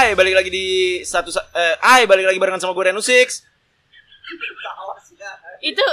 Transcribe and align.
Hai, 0.00 0.16
balik 0.16 0.32
lagi 0.32 0.48
di 0.48 0.66
satu 1.04 1.28
sa- 1.28 1.44
eh 1.52 1.76
hai, 1.76 2.08
balik 2.08 2.24
lagi 2.24 2.40
barengan 2.40 2.56
sama 2.56 2.72
gue 2.72 2.88
Renu 2.88 3.04
Six. 3.04 3.44
Itu 5.60 5.84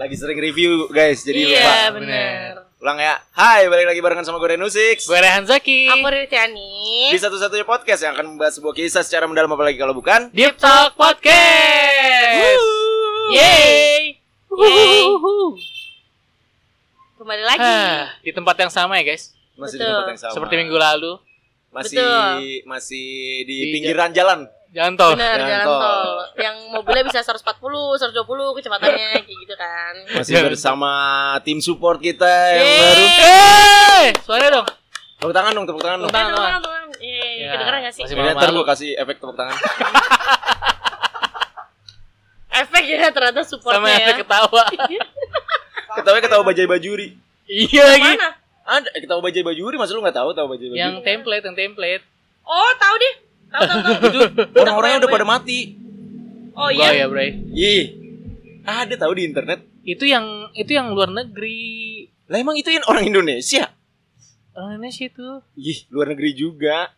Lagi 0.00 0.16
sering 0.16 0.40
review, 0.40 0.88
guys. 0.88 1.28
Jadi 1.28 1.44
iya 1.44 1.92
lupa. 1.92 2.00
benar. 2.00 2.72
Ulang 2.80 3.04
ya. 3.04 3.20
Hai, 3.36 3.68
balik 3.68 3.84
lagi 3.84 4.00
barengan 4.00 4.24
sama 4.24 4.40
gue 4.40 4.56
Renu 4.56 4.72
Six. 4.72 5.04
Gue 5.04 5.20
Rehan 5.20 5.44
Zaki. 5.44 5.92
Aku 5.92 6.08
Ritiani. 6.08 7.12
Di 7.12 7.20
satu-satunya 7.20 7.68
podcast 7.68 8.00
yang 8.00 8.16
akan 8.16 8.32
membahas 8.32 8.56
sebuah 8.56 8.72
kisah 8.72 9.04
secara 9.04 9.28
mendalam 9.28 9.52
apalagi 9.52 9.76
kalau 9.76 9.92
bukan 9.92 10.32
Deep 10.32 10.56
Talk 10.56 10.96
Podcast. 10.96 12.64
Yeay. 13.28 14.16
Yeay. 14.48 15.04
Kembali 17.20 17.44
lagi. 17.44 17.76
Di 18.24 18.32
tempat 18.32 18.56
yang 18.56 18.72
sama 18.72 18.96
ya 18.96 19.12
guys. 19.12 19.36
Masih 19.56 19.76
di 19.76 19.80
Betul. 19.80 19.92
tempat 19.92 20.08
yang 20.08 20.20
sama. 20.20 20.34
Seperti 20.34 20.54
minggu 20.56 20.76
lalu. 20.76 21.12
masih 21.70 21.96
Betul. 21.96 22.34
masih 22.64 23.06
di 23.42 23.56
Di 23.56 23.66
pinggiran 23.72 24.10
jalan. 24.10 24.40
Jangan 24.70 24.92
tol. 24.94 25.10
Bener 25.12 25.34
jalan 25.36 25.48
jalan 25.48 25.64
tol. 25.64 25.80
tol. 25.80 26.10
Yang 26.36 26.56
mobilnya 26.68 27.04
bisa 27.04 27.18
140, 27.20 27.54
120 27.94 28.56
kecepatannya 28.56 29.06
kayak 29.22 29.38
gitu 29.38 29.54
kan. 29.54 29.94
Masih 30.12 30.32
Jalan. 30.32 30.46
bersama 30.50 30.90
tim 31.40 31.58
support 31.58 31.98
kita 31.98 32.26
yang 32.52 32.62
Yeay. 32.64 32.78
baru. 32.80 33.04
Eh, 33.06 34.08
suara 34.20 34.46
dong. 34.50 34.66
Tepuk 35.14 35.30
tangan 35.32 35.52
dong, 35.52 35.64
tepuk 35.64 35.78
tangan 35.80 35.98
dong. 36.00 36.10
Tepuk 36.10 36.18
tangan. 36.20 36.30
Eh, 36.30 36.34
teman-teman, 36.34 36.60
teman. 36.60 36.82
Iya, 36.96 37.24
Ya, 37.36 37.50
kedengeran 37.52 37.78
gak 37.80 37.92
sih? 37.92 38.02
masih 38.02 38.16
ntar 38.34 38.50
gue 38.50 38.64
kasih 38.64 38.88
efek 38.96 39.16
tepuk 39.16 39.34
tangan. 39.34 39.56
Efek 42.54 42.84
ya 42.86 43.10
ternyata 43.10 43.40
Sama 43.40 43.50
supportnya 43.50 43.90
yang 43.92 44.06
ya. 44.08 44.16
ketawa. 44.16 44.62
Ketawa 45.92 46.16
ketawa 46.18 46.42
bajai 46.44 46.66
bajuri. 46.68 47.18
iya 47.44 47.82
lagi. 47.84 48.14
Mana? 48.14 48.30
Ada 48.64 48.88
ketawa 48.96 49.20
bajai 49.20 49.44
bajuri, 49.44 49.76
masa 49.76 49.92
lu 49.92 50.00
nggak 50.00 50.16
tahu 50.16 50.32
tahu 50.32 50.46
bajai 50.48 50.68
bajuri? 50.72 50.80
Yang 50.80 50.94
template, 51.04 51.44
yang 51.44 51.56
template. 51.56 52.04
Oh, 52.44 52.70
tahu 52.80 52.94
deh. 52.96 53.14
Tahu 53.52 53.62
tahu 53.68 53.78
tahu. 53.84 53.94
itu 54.08 54.20
orang-orangnya 54.64 54.98
udah 55.04 55.10
pada 55.12 55.26
mati. 55.28 55.58
Oh 56.54 56.70
Enggak 56.72 56.92
iya. 56.96 57.04
ya, 57.04 57.06
Bray. 57.12 57.30
Ih. 57.52 57.84
Ada 58.64 58.94
tahu 58.96 59.12
di 59.20 59.22
internet. 59.28 59.60
Itu 59.84 60.08
yang 60.08 60.48
itu 60.56 60.72
yang 60.72 60.96
luar 60.96 61.12
negeri. 61.12 62.08
Lah 62.32 62.40
emang 62.40 62.56
itu 62.56 62.72
yang 62.72 62.88
orang 62.88 63.04
Indonesia? 63.04 63.68
Orang 64.56 64.80
Indonesia 64.80 65.04
itu. 65.04 65.28
Ih, 65.60 65.78
luar 65.92 66.16
negeri 66.16 66.30
juga. 66.32 66.94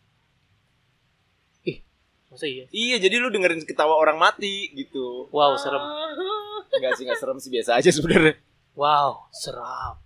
Masa 2.27 2.43
iya? 2.45 2.69
Iya, 2.69 3.01
jadi 3.01 3.23
lu 3.23 3.31
dengerin 3.31 3.65
ketawa 3.65 3.97
orang 3.97 4.19
mati 4.19 4.69
gitu. 4.75 5.25
Wow, 5.33 5.57
serem. 5.57 5.79
Oh. 5.79 6.61
Enggak 6.75 6.99
sih, 6.99 7.03
enggak 7.07 7.17
serem 7.17 7.37
sih 7.41 7.49
biasa 7.49 7.79
aja 7.79 7.89
sebenarnya. 7.89 8.37
Wow, 8.77 9.25
seram. 9.33 9.97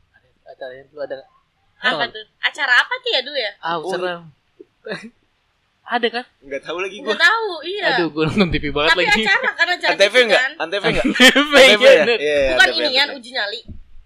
Ada 0.48 0.64
ada 0.64 0.66
ada, 0.88 1.04
ada 1.12 1.18
Apa 1.84 2.04
tuh? 2.08 2.24
Acara 2.40 2.74
apa 2.76 2.94
tuh 2.96 3.10
ya 3.10 3.22
dulu 3.22 3.38
ya? 3.38 3.52
Ah, 3.58 3.76
Oh. 3.76 3.88
serem. 3.88 4.22
ada 5.84 6.08
kan? 6.10 6.26
Enggak 6.40 6.62
tahu 6.64 6.78
lagi 6.80 6.96
Enggak 6.98 7.18
gua. 7.18 7.26
tahu, 7.26 7.52
iya. 7.66 7.86
Aduh, 7.92 8.08
gue 8.10 8.24
nonton 8.26 8.50
TV 8.50 8.66
banget 8.70 8.90
Tapi 8.92 9.04
lagi. 9.04 9.22
acara 9.22 9.50
kan 9.52 9.68
acara 9.68 9.92
Antv 9.92 10.02
TV 10.02 10.16
enggak? 10.24 10.40
kan? 10.40 10.52
Antv 10.58 10.84
enggak? 10.86 11.06
TV, 11.06 11.20
Antv 11.36 11.82
iya, 11.84 11.92
ya? 11.92 12.00
bener. 12.00 12.18
Iya, 12.18 12.40
Bukan 12.48 12.70
inian 12.72 13.02
Antv. 13.04 13.18
uji 13.20 13.30
nyali. 13.32 13.60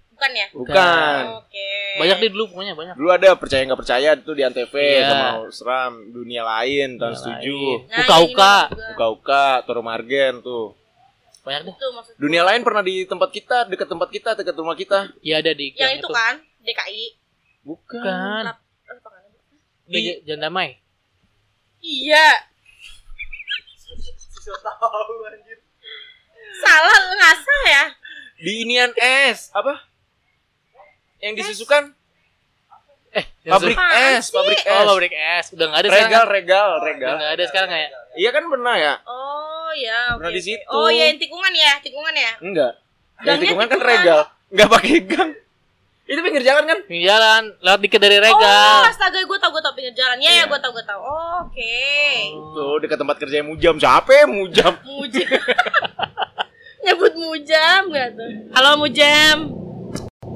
Bukan 0.09 0.31
ya? 0.31 0.47
Bukan. 0.49 1.21
Oke. 1.37 1.69
Banyak 1.99 2.17
deh 2.17 2.29
dulu 2.31 2.43
pokoknya 2.49 2.73
banyak. 2.73 2.95
Dulu 2.95 3.09
ada 3.11 3.29
percaya 3.35 3.61
nggak 3.61 3.77
percaya 3.77 4.09
tuh 4.17 4.33
di 4.33 4.41
Antv 4.41 4.73
Iya. 4.73 5.03
sama 5.05 5.27
seram 5.51 5.93
dunia 6.09 6.41
lain 6.41 6.95
tahun 6.95 7.13
setuju. 7.13 7.59
Nah, 7.85 7.99
Uka-uka. 8.01 8.55
ini. 8.65 8.81
Uka-uka, 8.95 9.45
Toro 9.61 9.81
Margen 9.81 10.33
tuh. 10.41 10.73
Banyak 11.43 11.61
deh. 11.61 11.73
Itu 11.75 11.87
maksudnya. 11.91 12.17
Dunia 12.17 12.41
lain 12.41 12.61
pernah 12.61 12.81
di 12.81 13.03
tempat 13.03 13.29
kita, 13.29 13.57
dekat 13.67 13.85
tempat 13.85 14.09
kita, 14.09 14.29
dekat 14.33 14.55
rumah 14.55 14.73
kita. 14.73 15.13
Iya 15.19 15.37
ada 15.37 15.51
di 15.51 15.69
Yang 15.69 16.01
itu 16.01 16.07
kan 16.09 16.33
DKI. 16.63 17.05
Bukan. 17.65 17.99
Bukan. 17.99 18.43
Kan? 18.45 18.55
Di 19.85 20.21
Jalan 20.21 20.41
Damai. 20.43 20.69
Iya. 21.81 22.27
Salah 26.55 26.99
ngasah 27.11 27.61
ya? 27.65 27.83
Di 28.35 28.51
inian 28.61 28.91
es, 28.95 29.49
apa? 29.51 29.81
Yang 31.19 31.33
disusukan 31.43 31.95
Eh, 33.15 33.23
pabrik 33.47 33.79
es, 33.79 34.27
pabrik 34.27 34.59
Oh, 34.67 34.75
es. 34.75 34.85
pabrik 34.85 35.13
es. 35.15 35.45
Udah 35.55 35.65
enggak 35.65 35.79
ada 35.79 35.87
Regal, 35.87 36.03
sekarang. 36.03 36.27
regal, 36.29 36.67
Udah 36.69 36.83
regal. 36.83 37.13
enggak 37.15 37.31
ada 37.31 37.43
sekarang 37.47 37.69
ya? 37.71 37.87
Iya 38.13 38.29
kan 38.29 38.43
pernah 38.45 38.75
ya? 38.75 38.93
Oh 39.07 39.71
ya. 39.71 39.99
Pernah 40.19 40.29
oke, 40.29 40.35
di 40.35 40.41
situ. 40.43 40.63
Oh 40.67 40.89
ya 40.91 41.03
yang 41.07 41.15
tikungan 41.15 41.53
ya, 41.55 41.73
tikungan 41.79 42.11
ya. 42.13 42.31
Enggak. 42.43 42.73
Yang 42.75 43.23
Gangnya 43.23 43.39
tikungan 43.39 43.65
kan 43.65 43.71
tikungan. 43.71 43.95
regal, 43.95 44.19
enggak 44.51 44.67
pakai 44.69 44.95
gang. 45.07 45.31
Itu 46.05 46.21
pinggir 46.21 46.41
jalan 46.41 46.63
kan? 46.63 46.79
Di 46.85 47.01
jalan, 47.01 47.41
lewat 47.59 47.79
dikit 47.81 47.97
dari 47.97 48.15
Oh, 48.15 48.23
regal. 48.23 48.77
astaga 48.85 49.17
gue 49.19 49.37
tau 49.37 49.49
gue 49.49 49.57
tau 49.59 49.73
pinggir 49.73 49.89
jalan. 49.91 50.17
Ya, 50.17 50.29
ya 50.29 50.33
Iya. 50.35 50.43
gue 50.45 50.59
tau 50.59 50.71
gue 50.71 50.85
tau. 50.85 50.99
Oh, 50.99 51.37
Oke. 51.43 51.81
Tuh 52.53 52.77
dekat 52.77 52.97
tempat 52.97 53.17
kerja 53.17 53.41
Mujam. 53.41 53.75
Siapa 53.75 54.09
ya 54.11 54.25
Mujam? 54.25 54.73
Mujam. 54.83 55.25
Nyebut 56.85 57.13
mujam 57.15 57.81
gak 57.89 58.13
tuh? 58.13 58.29
Halo 58.53 58.77
mujam. 58.77 59.37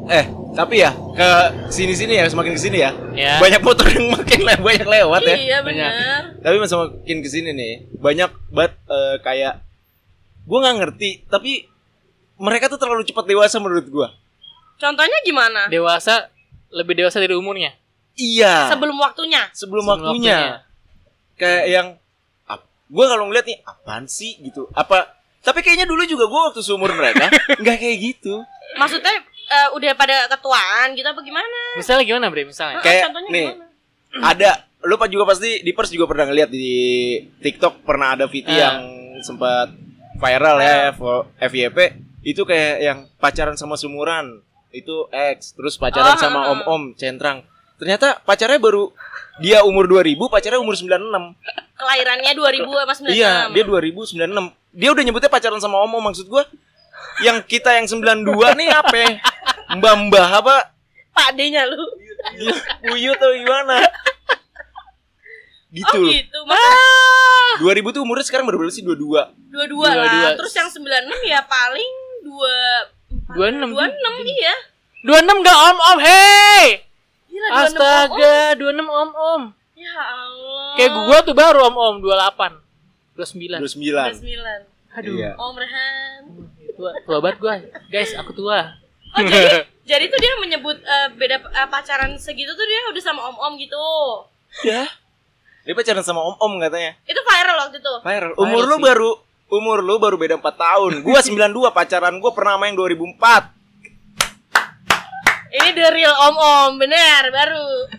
Eh, 0.10 0.26
tapi 0.52 0.82
ya 0.82 0.90
ke 1.14 1.30
sini-sini 1.70 2.18
ya, 2.18 2.26
semakin 2.26 2.58
ke 2.58 2.60
sini 2.60 2.82
ya. 2.82 2.90
Ya. 3.14 3.38
Banyak 3.38 3.62
motor 3.62 3.86
yang 3.86 4.10
makin 4.10 4.42
le- 4.42 4.58
banyak 4.60 4.88
lewat 4.90 5.22
ya. 5.24 5.36
Iya 5.38 5.58
bener. 5.62 6.42
Tapi 6.42 6.56
mas 6.58 6.74
makin 6.74 7.18
ke 7.22 7.30
sini 7.30 7.54
nih, 7.54 7.74
banyak 7.94 8.34
banget 8.50 8.74
eh, 8.82 9.16
kayak 9.22 9.62
gua 10.44 10.58
nggak 10.60 10.78
ngerti, 10.82 11.10
tapi 11.30 11.70
mereka 12.36 12.66
tuh 12.66 12.82
terlalu 12.82 13.06
cepat 13.06 13.30
dewasa 13.30 13.62
menurut 13.62 13.86
gua. 13.86 14.10
Contohnya 14.80 15.18
gimana? 15.22 15.68
Dewasa 15.68 16.32
lebih 16.72 16.96
dewasa 16.96 17.20
dari 17.20 17.36
umurnya. 17.36 17.76
Iya. 18.16 18.72
Sebelum 18.72 18.96
waktunya. 18.96 19.48
sebelum, 19.52 19.84
Sebelum 19.84 20.16
waktunya. 20.16 20.64
Kayak 21.36 21.64
yang 21.68 21.88
gua 22.90 23.06
kalau 23.06 23.30
ngeliat 23.30 23.46
nih 23.46 23.60
apaan 23.64 24.08
sih 24.08 24.40
gitu. 24.42 24.66
Apa 24.74 25.20
tapi 25.40 25.64
kayaknya 25.64 25.88
dulu 25.88 26.04
juga 26.04 26.28
gua 26.28 26.52
waktu 26.52 26.60
seumur 26.60 26.92
mereka 26.92 27.30
nggak 27.62 27.78
kayak 27.80 27.98
gitu. 28.00 28.44
Maksudnya 28.76 29.14
eh, 29.50 29.70
udah 29.76 29.92
pada 29.96 30.28
ketuaan 30.28 30.96
gitu 30.96 31.06
apa 31.06 31.22
gimana? 31.22 31.60
Misalnya 31.76 32.04
gimana, 32.04 32.26
Bre? 32.28 32.44
Misalnya. 32.44 32.80
Kayak 32.82 33.12
contohnya 33.12 33.30
nih. 33.30 33.48
gimana? 33.52 33.66
Ada 34.26 34.50
lu 34.80 34.96
juga 35.12 35.24
pasti 35.28 35.60
di 35.60 35.72
pers 35.76 35.92
juga 35.92 36.08
pernah 36.08 36.26
ngeliat 36.26 36.50
di 36.50 36.70
TikTok 37.44 37.84
pernah 37.84 38.16
ada 38.16 38.26
video 38.26 38.56
Ah. 38.56 38.60
yang 38.72 38.78
sempat 39.20 39.68
viral 40.16 40.58
ya 40.60 40.96
F- 40.96 41.28
FYP 41.38 41.78
itu 42.24 42.42
kayak 42.44 42.76
yang 42.80 43.00
pacaran 43.20 43.56
sama 43.56 43.76
sumuran 43.76 44.40
itu 44.70 45.10
X 45.10 45.54
terus 45.54 45.76
pacaran 45.76 46.14
Oh, 46.14 46.22
sama 46.22 46.40
ah, 46.40 46.46
ah. 46.46 46.52
om-om 46.54 46.94
centrang 46.94 47.42
ternyata 47.80 48.20
pacarnya 48.22 48.60
baru 48.60 48.92
dia 49.40 49.64
umur 49.64 49.88
2000 49.88 50.20
pacarnya 50.28 50.60
umur 50.60 50.76
96 50.76 51.00
Kelahirannya 51.80 52.32
2000 52.36 52.68
sama 52.68 52.94
96. 53.08 53.16
iya 53.16 53.48
dia 53.50 53.64
2096 53.64 54.20
dia 54.76 54.90
udah 54.92 55.04
nyebutnya 55.04 55.32
pacaran 55.32 55.62
sama 55.64 55.80
om-om 55.80 56.04
maksud 56.04 56.28
gua 56.28 56.44
yang 57.24 57.40
kita 57.42 57.76
yang 57.76 57.88
92 57.88 58.60
nih 58.60 58.70
apa 58.72 58.96
ya? 58.96 59.10
mbah-mbah 59.76 60.30
apa 60.44 60.56
Pak 61.10 61.36
D-nya 61.36 61.68
lu. 61.68 61.84
Uyut 62.96 63.18
atau 63.20 63.32
gimana 63.36 63.84
gitu 65.70 66.00
Oh 66.00 66.10
gitu. 66.10 66.40
Masa 66.48 66.72
2000 67.62 67.96
tuh 67.96 68.02
umurnya 68.02 68.26
sekarang 68.26 68.46
baru 68.48 68.58
berapa 68.62 68.74
sih? 68.74 68.82
22 68.82 68.96
dua-dua 69.52 69.88
lah. 69.92 69.96
Dua-dua. 70.08 70.30
Terus 70.40 70.54
yang 70.56 70.70
96 70.72 71.30
ya 71.30 71.40
paling 71.46 71.92
2 73.30 73.38
26. 73.38 73.78
26 73.78 74.42
iya. 74.42 74.56
26 75.06 75.42
enggak 75.46 75.58
om-om, 75.70 75.98
hei. 76.02 76.66
Gila 77.30 77.48
26 77.48 77.54
oh, 77.54 77.62
Astaga, 77.62 78.36
26 78.58 78.84
om-om. 78.90 79.42
Ya 79.78 79.96
Allah. 79.96 80.74
Kayak 80.76 80.92
gua 81.08 81.18
tuh 81.24 81.36
baru 81.38 81.60
om-om 81.70 81.96
28. 82.02 82.58
29. 83.16 83.64
29 83.64 84.20
29. 84.20 84.98
Aduh. 84.98 85.14
Iya. 85.16 85.32
Om 85.38 85.56
Rehan. 85.56 86.22
Tua, 86.74 86.92
tua 87.06 87.18
banget 87.22 87.38
gua. 87.38 87.54
Guys, 87.94 88.12
aku 88.18 88.32
tua. 88.34 88.76
Oh 89.16 89.22
jadi 89.26 89.66
jadi 89.90 90.06
tuh 90.10 90.20
dia 90.22 90.34
menyebut 90.42 90.78
eh, 90.82 91.08
beda 91.18 91.38
eh, 91.42 91.68
pacaran 91.70 92.14
segitu 92.18 92.54
tuh 92.54 92.66
dia 92.66 92.80
udah 92.90 93.04
sama 93.04 93.22
om-om 93.30 93.58
gitu. 93.58 93.78
Ya 94.66 94.90
Dia 95.66 95.74
pacaran 95.78 96.02
sama 96.02 96.26
om-om 96.26 96.58
katanya 96.58 96.98
Itu 97.06 97.22
viral 97.22 97.58
waktu 97.62 97.78
itu. 97.78 97.94
Viral 98.02 98.32
Umur 98.38 98.64
lu 98.66 98.78
sih. 98.78 98.84
baru 98.86 99.12
Umur 99.50 99.82
lu 99.82 99.98
baru 99.98 100.16
beda 100.16 100.38
4 100.38 100.46
tahun 100.46 100.92
Gua 101.02 101.20
92 101.26 101.74
pacaran 101.74 102.14
gua 102.22 102.32
pernah 102.38 102.56
main 102.62 102.78
2004 102.78 103.58
Ini 105.50 105.74
the 105.74 105.90
real 105.90 106.14
om-om, 106.30 106.78
bener 106.78 107.34
baru. 107.34 107.90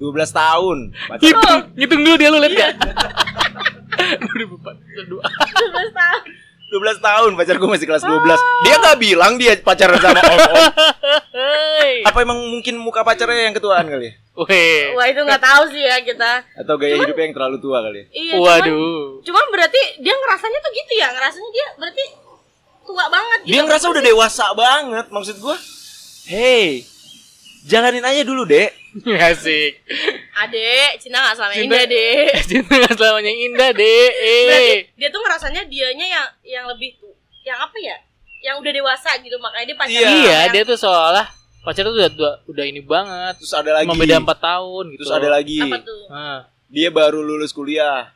12 0.00 0.32
tahun 0.32 0.78
pacaran. 1.04 1.20
Ngitung, 1.20 1.60
ngitung 1.76 2.00
dulu 2.00 2.16
dia 2.16 2.32
lu 2.32 2.40
lihat 2.40 2.56
ya. 2.56 2.68
2004, 4.24 5.20
2002. 5.20 5.20
12 5.20 5.92
tahun. 5.92 6.22
12 6.72 6.98
tahun 6.98 7.30
pacar 7.36 7.56
gua 7.56 7.70
masih 7.70 7.84
kelas 7.84 8.00
12 8.00 8.16
Dia 8.64 8.74
gak 8.78 8.96
bilang 8.96 9.36
dia 9.36 9.52
pacaran 9.58 9.96
sama 9.96 10.20
om-om 10.22 10.64
Hei. 11.30 12.00
Apa 12.02 12.18
emang 12.20 12.40
mungkin 12.40 12.76
muka 12.76 13.02
pacarnya 13.02 13.44
yang 13.44 13.52
ketuaan 13.52 13.84
kali 13.84 14.08
ya? 14.08 14.14
Weh. 14.34 14.96
Wah 14.96 15.06
itu 15.06 15.20
nggak 15.20 15.42
tahu 15.42 15.68
sih 15.68 15.82
ya 15.82 16.00
kita. 16.00 16.40
Atau 16.56 16.80
gaya 16.80 16.96
hidupnya 16.96 17.28
yang 17.28 17.36
terlalu 17.36 17.56
tua 17.58 17.78
kali 17.82 17.98
ya? 17.98 18.06
Iya. 18.08 18.32
cuman- 18.32 18.44
Waduh. 18.64 19.04
Cuman 19.20 19.44
berarti 19.50 19.80
dia 20.00 20.14
ngerasanya 20.14 20.58
tuh 20.58 20.72
gitu 20.72 20.92
ya, 20.94 21.08
ngerasanya 21.10 21.50
dia 21.52 21.66
berarti 21.76 22.04
tua 22.82 23.04
banget 23.06 23.38
gitu. 23.44 23.52
Dia 23.52 23.60
ngerasa 23.62 23.86
udah 23.86 24.02
dewasa 24.02 24.46
banget 24.52 25.06
maksud 25.08 25.36
gua. 25.38 25.56
Hey, 26.24 26.86
Jalanin 27.62 28.02
aja 28.02 28.22
dulu, 28.22 28.42
Dek. 28.42 28.70
Asik. 29.28 29.80
Adek, 30.34 30.98
Cina 30.98 31.22
nggak 31.22 31.34
selama 31.34 31.52
Cinta- 31.52 31.64
indah 31.64 31.84
deh. 31.86 32.26
Cinta 32.50 32.72
nggak 32.74 32.94
selamanya 32.94 33.32
indah 33.32 33.70
deh. 33.70 34.06
Berarti 34.44 34.72
Eh. 34.72 34.80
dia 34.92 35.08
tuh 35.08 35.20
ngerasanya 35.20 35.62
dianya 35.64 36.06
yang 36.08 36.26
yang 36.42 36.64
lebih 36.66 36.98
tuh, 36.98 37.12
yang 37.42 37.58
apa 37.58 37.76
ya? 37.78 37.96
Yang 38.42 38.54
udah 38.58 38.72
dewasa 38.74 39.10
gitu 39.16 39.36
makanya 39.38 39.66
dia 39.66 39.76
pacaran. 39.76 40.02
Iya. 40.02 40.10
yang- 40.42 40.52
dia 40.52 40.62
tuh 40.64 40.76
seolah 40.76 41.26
pacarnya 41.62 41.86
tuh 41.86 41.94
udah, 41.94 42.10
udah, 42.10 42.34
udah 42.48 42.64
ini 42.66 42.80
banget. 42.80 43.34
Terus 43.38 43.54
ada 43.54 43.70
lagi. 43.72 43.86
Cuma 43.86 43.96
beda 43.96 44.16
4 44.18 44.38
tahun 44.42 44.84
gitu. 44.90 45.00
Terus 45.00 45.12
ada 45.14 45.28
lagi. 45.30 45.58
apa 45.60 45.78
tuh? 45.80 46.02
Nah, 46.08 46.38
Dia 46.66 46.88
baru 46.88 47.20
lulus 47.20 47.52
kuliah. 47.52 48.10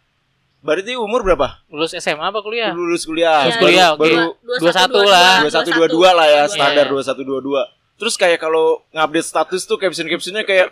Berarti 0.58 0.96
umur 0.96 1.22
berapa? 1.22 1.60
lulus 1.68 1.94
SMA 1.94 2.26
apa 2.26 2.40
kuliah? 2.40 2.72
Lulus 2.72 3.04
kuliah. 3.04 3.46
Iya, 3.46 3.54
kuliah, 3.56 3.88
oke. 3.92 4.00
baru 4.02 4.34
Dua 4.58 4.72
satu 4.74 4.98
lah. 5.00 5.44
21 5.46 5.92
22 5.92 6.10
lah 6.10 6.26
ya, 6.26 6.42
standar 6.48 6.84
Iya. 6.84 7.04
21 7.06 7.22
22. 7.22 7.75
Terus 7.96 8.14
kayak 8.14 8.38
kalau 8.38 8.84
ngupdate 8.90 9.24
status 9.24 9.64
tuh 9.64 9.76
caption-captionnya 9.76 10.44
kayak 10.44 10.68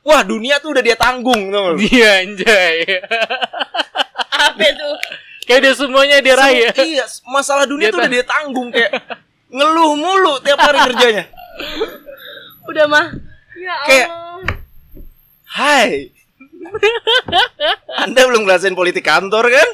wah 0.00 0.22
dunia 0.22 0.58
tuh 0.58 0.72
udah 0.72 0.82
dia 0.82 0.94
tanggung 0.94 1.50
lu? 1.50 1.74
Dia 1.76 2.22
anjay. 2.22 2.86
Apa 4.30 4.66
tuh? 4.72 4.94
Kayak 5.42 5.60
dia 5.60 5.74
semuanya 5.74 6.16
dia 6.20 6.34
raya. 6.34 6.70
Semua- 6.70 6.86
Iya, 6.86 7.04
masalah 7.26 7.64
dunia 7.64 7.88
Dia 7.88 7.92
tuh 7.92 8.00
udah 8.00 8.10
dia 8.10 8.24
tanggung 8.24 8.68
kayak 8.70 8.92
ngeluh 9.48 9.96
mulu 9.96 10.38
tiap 10.40 10.60
hari 10.60 10.78
kerjanya. 10.86 11.24
Udah 12.64 12.84
mah. 12.86 13.06
Ya 13.56 13.74
Allah. 13.74 13.86
Kayak- 13.88 14.10
Hai. 15.48 15.90
Anda 17.98 18.20
belum 18.22 18.44
ngerasain 18.44 18.76
politik 18.76 19.02
kantor 19.02 19.48
kan? 19.48 19.68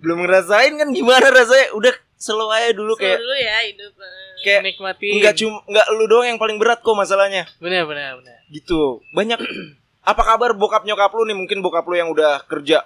belum 0.00 0.24
ngerasain 0.24 0.74
kan 0.74 0.88
gimana 0.90 1.30
rasanya? 1.30 1.70
Udah 1.72 1.92
slow 2.20 2.52
aja 2.52 2.70
dulu 2.70 2.92
Slow 2.92 3.00
kayak 3.00 3.18
dulu 3.18 3.34
ya 3.34 3.56
hidup. 3.64 3.92
kayak 4.40 4.60
Nikmatin. 4.62 5.12
Enggak 5.16 5.34
cuma 5.34 5.58
enggak 5.64 5.86
lu 5.90 6.04
doang 6.04 6.26
yang 6.28 6.36
paling 6.36 6.56
berat 6.56 6.78
kok 6.78 6.92
masalahnya. 6.92 7.48
Benar, 7.56 7.88
benar, 7.88 8.20
benar. 8.20 8.38
Gitu. 8.46 9.00
Banyak 9.10 9.40
apa 10.10 10.22
kabar 10.22 10.52
bokap 10.52 10.84
nyokap 10.84 11.10
lu 11.10 11.24
nih? 11.24 11.34
Mungkin 11.34 11.58
bokap 11.58 11.84
lu 11.84 11.96
yang 11.96 12.08
udah 12.08 12.44
kerja 12.44 12.84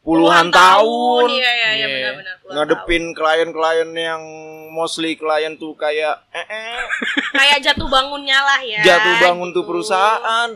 puluhan, 0.00 0.48
tahun, 0.48 1.28
Iya, 1.28 1.36
iya, 1.36 1.52
iya 1.52 1.68
Iya. 1.76 1.86
benar-benar. 1.92 2.34
puluhan 2.40 2.54
ngadepin 2.56 3.04
klien-klien 3.12 3.90
yang 3.92 4.22
mostly 4.70 5.12
klien 5.12 5.52
tuh 5.54 5.76
kayak 5.76 6.24
eh, 6.32 6.40
eh 6.40 6.48
tahun. 6.48 6.88
kayak 7.36 7.58
jatuh 7.60 7.84
bangunnya 7.84 8.40
lah 8.40 8.60
ya. 8.64 8.80
jatuh 8.80 9.14
bangun 9.20 9.52
tuh 9.52 9.60
gitu. 9.60 9.68
perusahaan. 9.68 10.50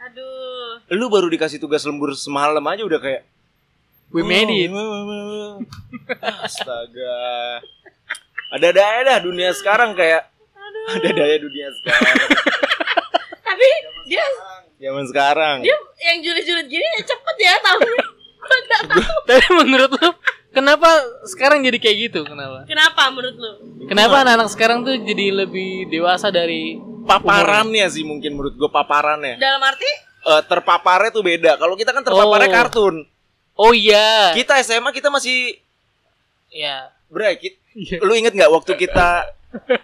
Aduh. 0.00 0.80
Lu 0.90 1.06
baru 1.06 1.28
dikasih 1.28 1.60
tugas 1.60 1.84
lembur 1.84 2.16
semalam 2.16 2.64
aja 2.64 2.80
udah 2.80 2.96
kayak 2.96 3.20
We 4.10 4.22
made 4.22 4.50
it. 4.50 4.70
Astaga. 6.46 7.16
Ada 8.50 8.68
daya 8.74 9.00
dah 9.06 9.18
dunia 9.20 9.54
sekarang 9.54 9.94
kayak 9.94 10.26
ada 10.90 11.08
daya 11.14 11.36
dunia 11.38 11.70
sekarang. 11.72 12.14
Tapi 13.46 13.68
dia 14.06 14.24
Zaman 14.80 15.04
sekarang. 15.06 15.56
dia 15.62 15.76
yang 16.02 16.18
julid-julid 16.20 16.66
gini 16.66 16.86
cepet 17.00 17.36
ya 17.38 17.54
tahunnya. 17.60 18.04
Gua 18.40 18.56
nggak 18.58 18.82
tahu. 18.88 19.02
Tapi 19.28 19.46
menurut 19.54 19.90
lu 19.92 20.10
kenapa 20.50 20.88
sekarang 21.28 21.62
jadi 21.62 21.78
kayak 21.78 21.96
gitu? 22.10 22.20
Kenapa? 22.24 22.66
Kenapa 22.66 23.02
menurut 23.12 23.36
lu? 23.36 23.50
Kenapa 23.86 24.26
anak-anak 24.26 24.48
sekarang 24.50 24.82
tuh 24.82 24.98
jadi 24.98 25.44
lebih 25.44 25.86
dewasa 25.86 26.32
dari 26.32 26.80
Paparannya 27.00 27.86
sih 27.86 28.02
mungkin 28.02 28.34
menurut 28.34 28.54
gue 28.54 28.70
paparannya. 28.70 29.38
Dalam 29.38 29.62
arti 29.62 29.88
Eh, 30.20 30.42
terpaparnya 30.44 31.08
tuh 31.10 31.24
beda. 31.24 31.56
Kalau 31.56 31.72
kita 31.74 31.96
kan 31.96 32.04
terpaparnya 32.04 32.52
Oh. 32.52 32.56
kartun. 32.60 32.96
Oh 33.60 33.72
iya. 33.72 34.32
Kita 34.32 34.56
SMA 34.58 34.88
kita 34.90 35.08
masih 35.08 35.60
Ya. 36.48 36.90
Bre, 37.06 37.36
kit- 37.36 37.60
Iya. 37.70 38.00
lu 38.00 38.12
inget 38.12 38.32
nggak 38.32 38.50
waktu 38.50 38.74
kita 38.74 39.30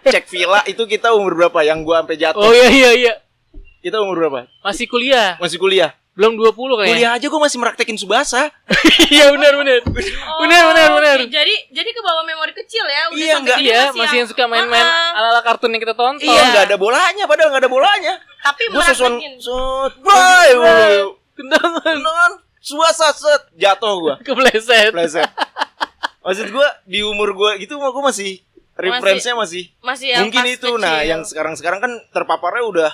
cek 0.03 0.27
villa 0.27 0.59
itu 0.65 0.83
kita 0.83 1.13
umur 1.13 1.37
berapa 1.37 1.59
yang 1.61 1.79
gua 1.81 2.01
sampai 2.01 2.17
jatuh? 2.17 2.41
Oh 2.41 2.51
iya 2.51 2.67
iya 2.67 2.91
iya. 2.93 3.13
Kita 3.79 4.01
umur 4.01 4.17
berapa? 4.17 4.39
Masih 4.59 4.83
kuliah. 4.83 5.39
Masih 5.39 5.55
kuliah. 5.55 5.95
Belum 6.11 6.33
20 6.33 6.51
kayaknya. 6.75 6.91
Kuliah 6.91 7.11
aja 7.13 7.25
gua 7.29 7.41
masih 7.41 7.57
meraktekin 7.57 7.95
subasa. 7.95 8.49
Iya 9.07 9.31
benar 9.31 9.55
benar. 9.55 9.79
Oh, 9.87 10.43
Benar, 10.43 10.61
benar, 10.67 10.89
benar. 10.91 11.17
Jadi 11.23 11.55
jadi 11.71 11.89
ke 11.89 12.01
bawah 12.03 12.27
memori 12.27 12.51
kecil 12.51 12.83
ya. 12.83 13.07
Udah 13.07 13.15
Iya, 13.15 13.31
sampai 13.31 13.39
enggak. 13.39 13.57
Iya, 13.63 13.81
masih 13.95 14.15
yang 14.19 14.27
suka 14.27 14.43
main-main 14.43 14.83
Ah, 14.83 14.91
ah. 14.91 15.19
ala-ala 15.23 15.41
kartun 15.41 15.71
yang 15.71 15.79
kita 15.79 15.95
tonton. 15.95 16.19
Iya, 16.19 16.41
nggak 16.51 16.63
ada 16.67 16.75
bolanya, 16.75 17.23
padahal 17.23 17.55
nggak 17.55 17.63
ada 17.63 17.71
bolanya. 17.71 18.13
Tapi 18.43 18.67
Gua 18.67 18.83
set, 18.83 18.99
bye, 20.03 20.51
bye. 20.53 20.99
Tendangan 21.39 21.71
Tendangan, 21.79 22.31
subasa 22.67 23.07
set, 23.11 23.41
jatuh 23.55 23.95
gua. 23.97 24.15
kepleset. 24.25 24.91
Pleset. 24.91 25.29
Maksud 26.19 26.47
gua 26.49 26.67
di 26.83 26.99
umur 26.99 27.31
gua 27.31 27.55
gitu 27.55 27.75
mah 27.75 27.87
gua 27.89 28.11
masih 28.11 28.43
referensinya 28.75 29.39
masih 29.39 29.71
Masih 29.79 30.07
yang 30.11 30.21
mungkin 30.21 30.43
itu 30.45 30.69
nah 30.75 30.99
kecil. 30.99 31.09
yang 31.09 31.21
sekarang-sekarang 31.23 31.79
kan 31.79 31.91
terpaparnya 32.11 32.61
udah 32.63 32.91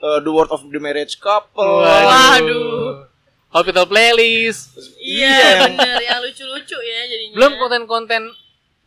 uh, 0.00 0.18
the 0.18 0.26
word 0.26 0.48
of 0.48 0.64
the 0.64 0.78
marriage 0.78 1.16
couple 1.18 1.84
Waduh. 1.84 3.04
Hospital 3.48 3.84
playlist. 3.84 4.76
Iya, 4.98 5.70
bener 5.70 6.02
yang 6.02 6.20
lucu-lucu 6.20 6.76
ya 6.76 7.00
jadinya. 7.06 7.32
Belum 7.32 7.52
konten-konten 7.56 8.22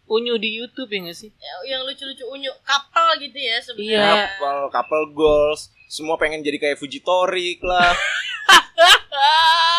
unyu 0.05 0.35
di 0.35 0.53
YouTube 0.55 0.85
ya 0.87 1.01
nggak 1.01 1.15
sih? 1.15 1.29
Ya- 1.31 1.65
yang 1.71 1.81
lucu-lucu 1.81 2.21
unyu 2.27 2.51
kapal 2.61 3.17
gitu 3.17 3.37
ya 3.37 3.57
sebenarnya. 3.57 3.97
Iya. 3.97 4.13
couple 4.31 4.61
couple 4.69 5.03
goals 5.13 5.61
semua 5.87 6.13
pengen 6.15 6.41
jadi 6.41 6.57
kayak 6.57 6.77
Fujitorik 6.77 7.57
lah. 7.61 7.89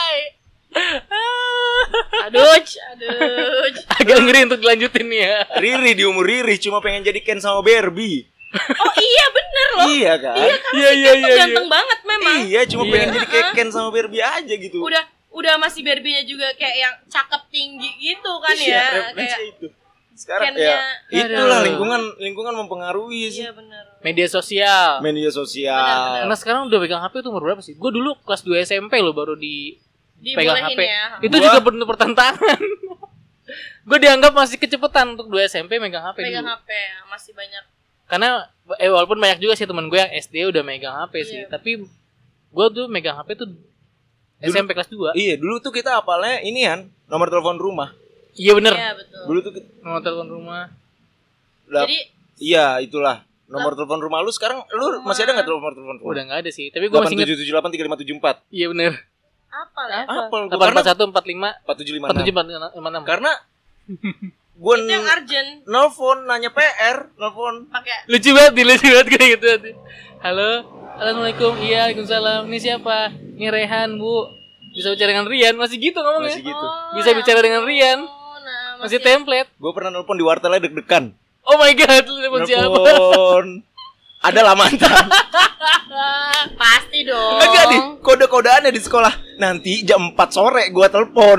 Aduh, 2.22 2.44
aduh. 2.48 3.68
Agak 4.00 4.16
ngeri 4.18 4.40
untuk 4.46 4.58
dilanjutin 4.58 5.06
nih 5.06 5.20
ya. 5.22 5.36
Riri 5.56 5.92
di 5.92 6.04
umur 6.04 6.24
Riri 6.24 6.56
cuma 6.58 6.78
pengen 6.78 7.02
jadi 7.02 7.20
Ken 7.20 7.38
sama 7.38 7.60
Barbie 7.60 8.28
Oh 8.52 8.94
iya 8.94 9.24
bener 9.30 9.68
loh. 9.72 9.86
iya 9.90 10.12
kan 10.14 10.36
Iya 10.70 10.90
iya 10.92 11.10
Itu 11.14 11.24
iya. 11.26 11.36
ganteng 11.38 11.68
banget 11.68 11.98
memang. 12.04 12.34
iya 12.42 12.60
cuma 12.64 12.82
Iya. 12.82 12.92
pengen 12.92 13.08
jadi 13.10 13.26
kayak 13.26 13.48
Ken 13.52 13.68
sama 13.68 13.88
Barbie 13.88 14.20
aja 14.20 14.54
gitu 14.54 14.76
Udah 14.78 15.02
udah 15.30 15.54
masih 15.56 15.80
Barbie-nya 15.80 16.22
juga 16.22 16.52
kayak 16.52 16.76
yang 16.78 16.94
cakep 17.06 17.42
tinggi 17.48 17.88
gitu 17.98 18.32
kan 18.38 18.52
Iya, 18.54 18.68
ya. 18.68 18.84
Kayak 19.12 19.40
itu 19.50 19.66
sekarang 20.12 20.52
Ken-nya. 20.52 20.76
ya 21.08 21.24
itulah 21.24 21.56
Aduh. 21.56 21.66
lingkungan 21.66 22.00
lingkungan 22.18 22.52
mempengaruhi 22.54 23.32
sih 23.32 23.42
iya 23.42 23.50
bener. 23.50 23.80
Media 23.98 24.28
sosial. 24.28 25.00
media 25.00 25.24
Benar, 25.24 25.38
sosial 25.40 26.12
Karena 26.20 26.36
sekarang 26.36 26.62
udah 26.68 26.78
pegang 26.78 27.00
HP 27.00 27.14
tuh 27.18 27.30
umur 27.32 27.42
berapa 27.42 27.60
sih? 27.60 27.72
Gue 27.72 27.88
dulu 27.88 28.20
kelas 28.20 28.44
2 28.44 28.60
SMP 28.62 29.00
loh 29.00 29.10
baru 29.10 29.32
di 29.34 29.80
pegang 30.24 30.62
HP. 30.64 30.80
ya. 30.80 31.04
Itu 31.20 31.34
Gua- 31.34 31.44
juga 31.44 31.58
penuh 31.60 31.86
pertentangan. 31.86 32.58
gue 33.82 33.98
dianggap 33.98 34.30
masih 34.30 34.56
kecepatan 34.56 35.12
untuk 35.12 35.26
2 35.26 35.42
SMP 35.44 35.76
megang 35.76 36.02
HP 36.04 36.22
Pegang 36.22 36.46
dulu. 36.46 36.54
HP 36.54 36.68
ya, 36.70 36.96
masih 37.06 37.32
banyak. 37.32 37.64
Karena 38.04 38.46
eh 38.76 38.86
walaupun 38.86 39.16
banyak 39.16 39.38
juga 39.38 39.52
sih 39.52 39.64
temen 39.64 39.86
gue 39.86 39.96
yang 39.96 40.12
SD 40.12 40.46
udah 40.46 40.62
megang 40.62 40.94
HP 40.96 41.14
sih, 41.22 41.38
Iya. 41.40 41.48
tapi 41.48 41.82
gue 42.48 42.66
tuh 42.70 42.86
megang 42.86 43.16
HP 43.16 43.34
tuh 43.34 43.48
SMP 44.38 44.72
kelas 44.72 44.86
2. 44.86 45.14
iya 45.14 45.34
dulu 45.34 45.58
tuh 45.58 45.70
kita 45.70 45.96
apalnya 45.96 46.38
ini 46.40 46.62
kan 46.62 46.82
nomor 47.06 47.26
telepon 47.26 47.56
rumah 47.56 47.94
Iya 48.32 48.52
bener. 48.52 48.72
Iya 48.72 48.90
betul. 48.92 49.22
dulu 49.24 49.38
tuh 49.40 49.52
kita, 49.52 49.68
Nomor 49.80 50.00
telepon 50.00 50.28
rumah. 50.30 50.62
lah, 51.64 51.82
Jadi 51.82 51.98
iya 52.38 52.78
itulah 52.78 53.22
nomor 53.44 53.72
telepon 53.72 54.00
rumah 54.00 54.18
lu 54.18 54.30
sekarang 54.30 54.64
lu 54.68 54.98
masih 55.02 55.24
ada 55.24 55.36
nggak 55.36 55.46
nomor 55.46 55.72
telepon 55.72 55.96
rumah 55.96 56.10
Udah 56.10 56.22
nggak 56.24 56.38
ada 56.40 56.50
sih, 56.50 56.68
tapi 56.68 56.86
gue 56.86 56.96
masih 56.96 57.14
inget. 57.14 57.28
8778 57.38 57.70
3574 58.40 58.50
Iya 58.50 58.66
bener. 58.68 58.92
Apa 59.52 59.82
lah? 59.84 60.02
apa 60.08 60.34
lu 60.34 60.46
Delapan 60.48 60.58
karena 60.64 60.72
empat 60.74 60.88
satu 60.88 61.02
empat 61.06 61.24
lima 61.26 61.48
4756 61.62 61.68
empat 62.00 62.14
tujuh 62.16 62.32
empat 62.32 62.46
enam. 62.88 63.02
karena 63.04 63.32
gue 64.54 64.74
Itu 64.74 64.88
yang 64.88 65.04
urgent 65.04 65.48
nelfon 65.66 66.18
nanya 66.24 66.50
PR 66.50 66.96
nelfon 67.14 67.68
pakai 67.68 68.06
Lucu 68.06 68.30
banget, 68.30 68.52
nih, 68.54 68.64
lucu 68.66 68.86
banget 68.88 69.08
kayak 69.10 69.28
gitu. 69.34 69.48
Halo, 70.18 70.50
assalamualaikum. 70.94 71.52
Iya, 71.58 71.78
waalaikumsalam. 71.84 72.46
Ini 72.46 72.58
siapa? 72.60 72.96
Ini 73.10 73.48
Rehan 73.48 73.98
bu. 73.98 74.30
Bisa 74.70 74.88
bicara 74.88 75.10
dengan 75.10 75.26
Rian? 75.26 75.54
Masih 75.54 75.76
gitu 75.76 75.98
ngomongnya. 75.98 76.30
masih 76.30 76.42
gitu 76.46 76.62
Oh, 76.62 76.94
Bisa 76.94 77.10
ya 77.10 77.16
bicara 77.18 77.40
dengan 77.40 77.62
Rian. 77.62 77.98
ampun, 78.00 78.40
nah, 78.40 78.78
Masih 78.78 78.98
template. 78.98 79.50
gue 79.50 79.72
pernah 79.72 79.90
nelfon 79.90 80.14
di 80.14 80.22
wartelnya 80.22 80.60
deg-degan 80.60 81.10
Oh 81.42 81.58
my 81.58 81.74
god, 81.74 82.06
telepon 82.06 82.40
siapa? 82.46 82.70
nelfon 82.70 83.46
ada 84.22 84.40
lah 84.40 84.54
mantan 84.54 84.90
Pasti 86.54 87.04
dong. 87.04 87.38
enggak 87.38 87.64
nih 87.68 87.80
kode-kodeannya 88.00 88.70
di 88.70 88.80
sekolah 88.80 89.12
nanti 89.36 89.82
jam 89.82 90.10
4 90.10 90.18
sore 90.28 90.64
gue 90.68 90.86
telepon 90.88 91.38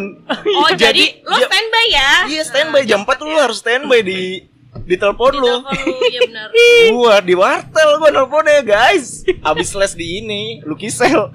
Oh, 0.54 0.70
jadi, 0.78 1.20
lo 1.22 1.36
ja- 1.36 1.48
standby 1.48 1.86
ya? 1.90 2.12
iya 2.28 2.42
standby 2.42 2.82
jam 2.84 3.02
4 3.02 3.12
tuh 3.14 3.26
lu 3.26 3.38
harus 3.38 3.58
standby 3.58 4.00
di 4.02 4.44
di 4.76 4.96
telepon 4.96 5.32
Di 5.32 5.38
lu 5.38 5.48
telepon 5.54 5.74
lu, 5.80 5.96
iya 6.08 6.20
benar. 6.24 6.48
gua 6.92 7.16
di 7.20 7.34
wartel 7.34 7.90
gua 7.96 8.10
nelponnya 8.10 8.62
guys 8.62 9.22
abis 9.42 9.70
les 9.72 9.94
di 9.94 10.20
ini 10.20 10.44
Lukisel 10.62 11.30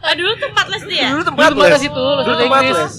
Ah, 0.00 0.14
dulu 0.14 0.32
tempat 0.34 0.66
les 0.68 0.84
dia. 0.86 1.12
dulu 1.12 1.22
tempat 1.22 1.40
Dulu 1.44 1.54
tempat 1.54 1.66
les 1.66 1.74
les 1.74 1.84
itu, 1.84 2.04
les 2.08 2.24
dulu 2.24 2.36
tempat 2.38 2.60
Inggris. 2.62 2.78
les 2.78 2.94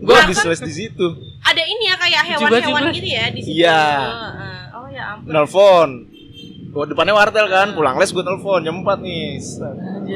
gua 0.00 0.16
abis 0.22 0.38
les 0.44 0.60
di 0.60 0.72
situ 0.74 1.06
Ada 1.40 1.60
ini 1.62 1.84
ya 1.84 1.94
kayak 1.94 2.22
hewan-hewan 2.26 2.82
gitu 2.90 3.04
ya 3.06 3.24
di 3.28 3.40
situ. 3.42 3.52
Iya. 3.58 3.84
Heeh. 4.00 4.60
Oh 4.72 4.86
ya 4.88 5.02
ampun. 5.12 5.28
nelpon 5.28 5.88
gua 6.74 6.84
depannya 6.84 7.14
wartel 7.14 7.46
kan 7.46 7.70
pulang 7.70 7.94
les 7.96 8.10
gua 8.10 8.22
telepon 8.22 8.60
jam 8.60 8.82
4 8.82 8.98
nih 8.98 9.38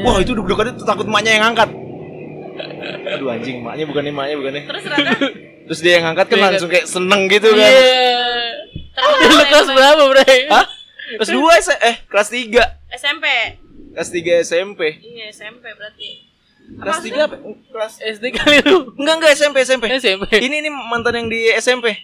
wah 0.02 0.18
itu 0.18 0.34
deg-degannya 0.34 0.74
takut 0.82 1.06
emaknya 1.06 1.30
yang 1.32 1.42
ngangkat 1.46 1.70
aduh 3.08 3.30
anjing 3.30 3.62
emaknya 3.62 3.84
bukan 3.86 4.04
emaknya 4.04 4.34
bukan 4.36 4.52
Terus 4.58 4.82
ternyata 4.82 5.14
terus 5.64 5.80
dia 5.80 5.92
yang 5.96 6.04
ngangkat 6.10 6.26
kan 6.26 6.38
langsung 6.42 6.68
kayak 6.68 6.86
seneng 6.86 7.28
gitu 7.28 7.48
kan 7.48 7.62
Iya. 7.62 7.70
ternyata 8.90 9.30
Lu 9.30 9.44
kelas 9.46 9.68
berapa, 9.70 10.02
Bray? 10.10 10.38
Hah? 10.50 10.66
Kelas 11.14 11.30
2 11.30 11.38
S- 11.62 11.80
eh 11.80 11.96
kelas 12.04 12.28
3. 12.28 12.66
SMP. 12.90 13.26
Kelas 13.94 14.08
3 14.10 14.42
SMP. 14.42 14.80
Iya 14.98 15.30
SMP 15.30 15.70
berarti. 15.70 16.26
Kelas 16.74 16.98
Maksudnya- 16.98 17.24
3 17.24 17.28
apa? 17.30 17.36
Kelas 17.70 17.94
SD 18.02 18.24
kali 18.34 18.58
lu. 18.60 18.90
Enggak 18.98 19.14
enggak 19.16 19.32
SMP 19.32 19.56
SMP. 19.62 19.84
SMP. 19.94 20.24
Ini 20.34 20.56
nih 20.58 20.72
mantan 20.72 21.14
yang 21.14 21.28
di 21.28 21.46
SMP. 21.54 21.94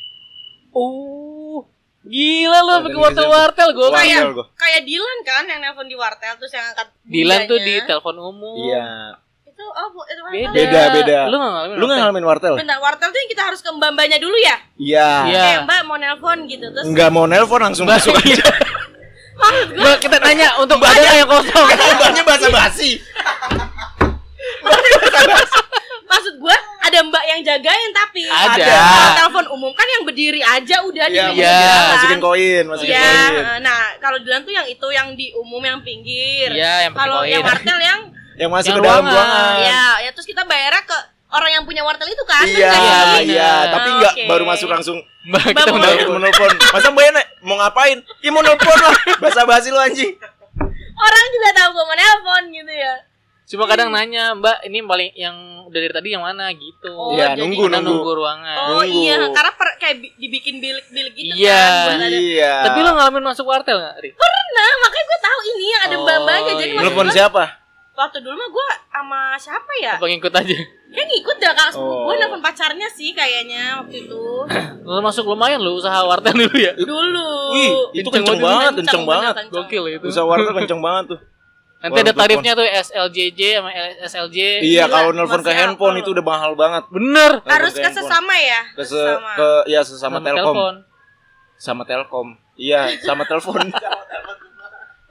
Oh. 0.71 1.24
Gila 2.05 2.59
lu 2.61 2.69
Oh, 2.69 2.79
pakai 2.79 2.85
dari 2.85 3.01
wartel-wartel 3.01 3.69
gue. 3.73 3.87
Wartel. 3.87 4.05
Kayak 4.05 4.25
kayak 4.55 4.81
Dilan 4.85 5.19
kan 5.23 5.43
yang 5.47 5.59
nelpon 5.59 5.89
di 5.89 5.97
wartel 5.97 6.33
terus 6.37 6.53
yang 6.53 6.65
angkat 6.67 6.89
Dilan 7.03 7.41
tuh 7.45 7.59
di 7.59 7.75
telepon 7.83 8.17
umum. 8.19 8.57
Iya. 8.61 9.17
Itu 9.45 9.65
oh 9.65 9.89
bu- 9.89 10.05
itu 10.05 10.21
wartel. 10.21 10.37
Beda. 10.37 10.53
Beda, 10.53 10.81
beda. 10.93 11.19
Lu 11.27 11.37
gak 11.39 11.49
ngalamin? 11.51 11.75
Lu 11.75 11.85
nggak 11.87 11.99
ngalamin 11.99 12.25
wartel? 12.25 12.55
Bentar, 12.55 12.79
wartel 12.79 13.09
tuh 13.09 13.19
yang 13.19 13.31
kita 13.31 13.43
harus 13.43 13.61
ke 13.61 13.71
mbak-mbaknya 13.71 14.19
dulu 14.19 14.37
ya? 14.37 14.57
Iya. 14.77 15.11
Iya. 15.25 15.43
Kayak 15.43 15.61
mbak 15.65 15.81
mau 15.83 15.97
nelpon 15.97 16.39
gitu 16.45 16.67
terus 16.69 16.85
Enggak 16.85 17.09
mau 17.09 17.25
nelpon 17.25 17.61
langsung 17.63 17.89
Mbak, 17.89 17.97
masuk 17.99 18.15
aja. 18.15 18.45
maksud 19.35 19.67
gue 19.67 19.81
Mbak, 19.81 19.97
kita 19.99 20.17
nanya 20.21 20.49
untuk 20.59 20.79
ada 20.79 20.93
nggak 20.95 21.15
yang 21.17 21.29
kosong. 21.29 21.67
Mbaknya 21.97 22.23
basa 22.23 22.49
basi. 22.51 22.91
Maksud 26.15 26.35
gue 26.37 26.57
ada 26.81 26.99
mbak 27.03 27.25
yang 27.27 27.41
jagain 27.43 27.91
tapi 27.93 28.23
Ada. 28.25 28.77
Telepon 29.17 29.47
umum 29.51 29.71
kan 29.73 29.87
yang 29.89 30.03
berdiri 30.03 30.39
aja 30.39 30.79
udah 30.81 31.07
di 31.07 31.17
Iya, 31.17 31.27
Iya. 31.29 31.59
jalan. 31.59 31.91
masukin 31.91 32.21
koin, 32.21 32.65
masukin 32.65 32.93
Iya, 32.93 33.03
koin. 33.03 33.45
nah 33.61 33.81
kalau 33.99 34.19
Dilan 34.19 34.41
tuh 34.41 34.53
yang 34.53 34.65
itu 34.65 34.87
yang 34.89 35.09
di 35.13 35.35
umum 35.35 35.59
yang 35.59 35.81
pinggir. 35.81 36.49
Iya, 36.49 36.87
yang 36.87 36.93
Kalau 36.93 37.21
koin. 37.21 37.33
yang 37.33 37.43
wartel 37.43 37.79
yang 37.79 38.01
Yang 38.35 38.51
masuk 38.53 38.69
Yang 38.69 38.79
ke 38.79 38.83
dalam 38.85 39.05
ruangan. 39.05 39.55
ya, 39.61 39.85
ya 40.01 40.11
terus 40.11 40.27
kita 40.27 40.43
bayarnya 40.43 40.83
ke 40.83 40.99
orang 41.31 41.51
yang 41.53 41.65
punya 41.65 41.83
wartel 41.83 42.07
itu 42.07 42.25
kan? 42.25 42.43
Iya, 42.45 42.67
Kan 42.67 42.83
Iya, 42.83 42.99
iya, 43.25 43.53
tapi 43.69 43.89
enggak 43.93 44.13
Oke. 44.13 44.25
baru 44.27 44.45
masuk 44.45 44.69
langsung 44.69 44.99
Mbak, 45.25 45.43
kita 45.51 45.63
mau 45.69 45.79
menelpon. 46.15 46.51
Masa 46.69 46.91
Mbak 46.91 47.05
Yana 47.05 47.23
mau 47.41 47.57
ngapain? 47.57 47.99
Ya 48.21 48.31
mau 48.31 48.41
nelpon 48.41 48.75
lah. 48.77 48.93
Basa 49.19 49.43
basi 49.43 49.71
lu 49.71 49.79
anjing. 49.79 50.15
Orang 50.95 51.25
juga 51.29 51.49
tahu 51.55 51.69
gue 51.73 51.85
mau 51.85 51.95
nelpon 51.95 52.43
gitu 52.51 52.71
ya. 52.71 52.95
Cuma 53.45 53.65
kadang 53.65 53.89
nanya, 53.89 54.33
Mbak, 54.33 54.57
ini 54.65 54.79
paling 54.83 55.11
yang 55.15 55.37
dari 55.75 55.91
tadi 55.91 56.09
yang 56.09 56.23
mana 56.23 56.47
gitu. 56.51 56.89
Oh, 56.89 57.11
Iya, 57.13 57.35
jadi 57.35 57.43
nunggu 57.43 57.63
Kita 57.67 57.77
nunggu. 57.77 57.91
nunggu 57.91 58.13
ruangan. 58.15 58.57
Oh 58.71 58.81
Nunggu. 58.81 58.95
iya, 58.97 59.15
karena 59.29 59.53
per- 59.53 59.77
kayak 59.77 59.97
bi- 59.99 60.15
dibikin 60.17 60.55
bilik-bilik 60.57 61.13
gitu 61.13 61.35
Iya. 61.35 61.59
kan. 61.59 61.83
buat 61.91 61.99
ada- 62.01 62.15
Iya. 62.15 62.53
Tapi 62.63 62.79
lu 62.79 62.91
ngalamin 62.93 63.25
masuk 63.27 63.45
wartel 63.45 63.77
gak, 63.77 63.95
Ri? 63.99 64.11
Pernah, 64.15 64.71
makanya 64.81 65.05
gue 65.05 65.19
tahu 65.21 65.39
ini 65.49 65.67
yang 65.67 65.83
ada 65.83 65.97
Oh, 65.97 66.03
mbak-mbaknya. 66.03 66.53
Jadi 66.55 66.73
iya. 66.73 66.89
gua, 66.89 67.11
siapa? 67.11 67.45
waktu 67.95 68.19
dulu 68.19 68.35
mah 68.35 68.49
gue 68.49 68.67
sama 68.89 69.21
siapa 69.37 69.73
ya? 69.79 69.95
Apa 69.95 70.07
ngikut 70.09 70.35
aja? 70.35 70.57
Kayak 70.91 71.07
ngikut 71.09 71.37
dah 71.39 71.53
kak 71.53 71.69
sepupu 71.71 71.95
Oh. 71.95 72.03
gue 72.05 72.15
nelfon 72.17 72.39
pacarnya 72.41 72.89
sih 72.89 73.11
kayaknya 73.11 73.79
waktu 73.79 74.03
itu. 74.03 74.23
Lu 74.85 74.99
masuk 75.01 75.25
lumayan 75.25 75.59
lu 75.59 75.75
usaha 75.75 76.03
wartel 76.03 76.35
dulu 76.37 76.55
ya. 76.55 76.75
Dulu. 76.75 77.29
Wih, 77.51 77.71
itu 77.95 78.09
kenceng 78.09 78.35
Kenceng 78.35 78.43
banget, 78.43 78.73
Kenceng, 78.77 79.05
banget. 79.05 79.35
kenceng. 79.37 79.49
Gokil 79.49 79.85
itu. 79.93 80.05
Usaha 80.07 80.27
wartel 80.27 80.53
kenceng 80.53 80.83
banget 80.83 81.05
tuh. 81.15 81.21
Nanti 81.85 82.01
ada 82.01 82.13
tarifnya 82.17 82.53
tuh 82.57 82.65
SLJJ 82.65 83.41
sama 83.61 83.69
SLJ. 84.09 84.39
Iya, 84.65 84.89
kalau 84.89 85.13
nelpon 85.13 85.45
ke 85.45 85.53
handphone 85.53 86.01
itu 86.01 86.17
udah 86.17 86.25
mahal 86.25 86.57
banget. 86.57 86.89
Bener. 86.89 87.45
Harus 87.45 87.77
ke 87.77 87.89
sesama 87.93 88.33
ya? 88.41 88.61
Ke, 88.73 88.83
se- 88.89 89.21
ke 89.37 89.49
ya 89.69 89.85
sesama 89.85 90.17
Telkom. 90.25 90.81
Sama 91.61 91.85
Telkom. 91.85 92.41
Iya, 92.57 92.89
sama 93.07 93.29
telepon. 93.29 93.69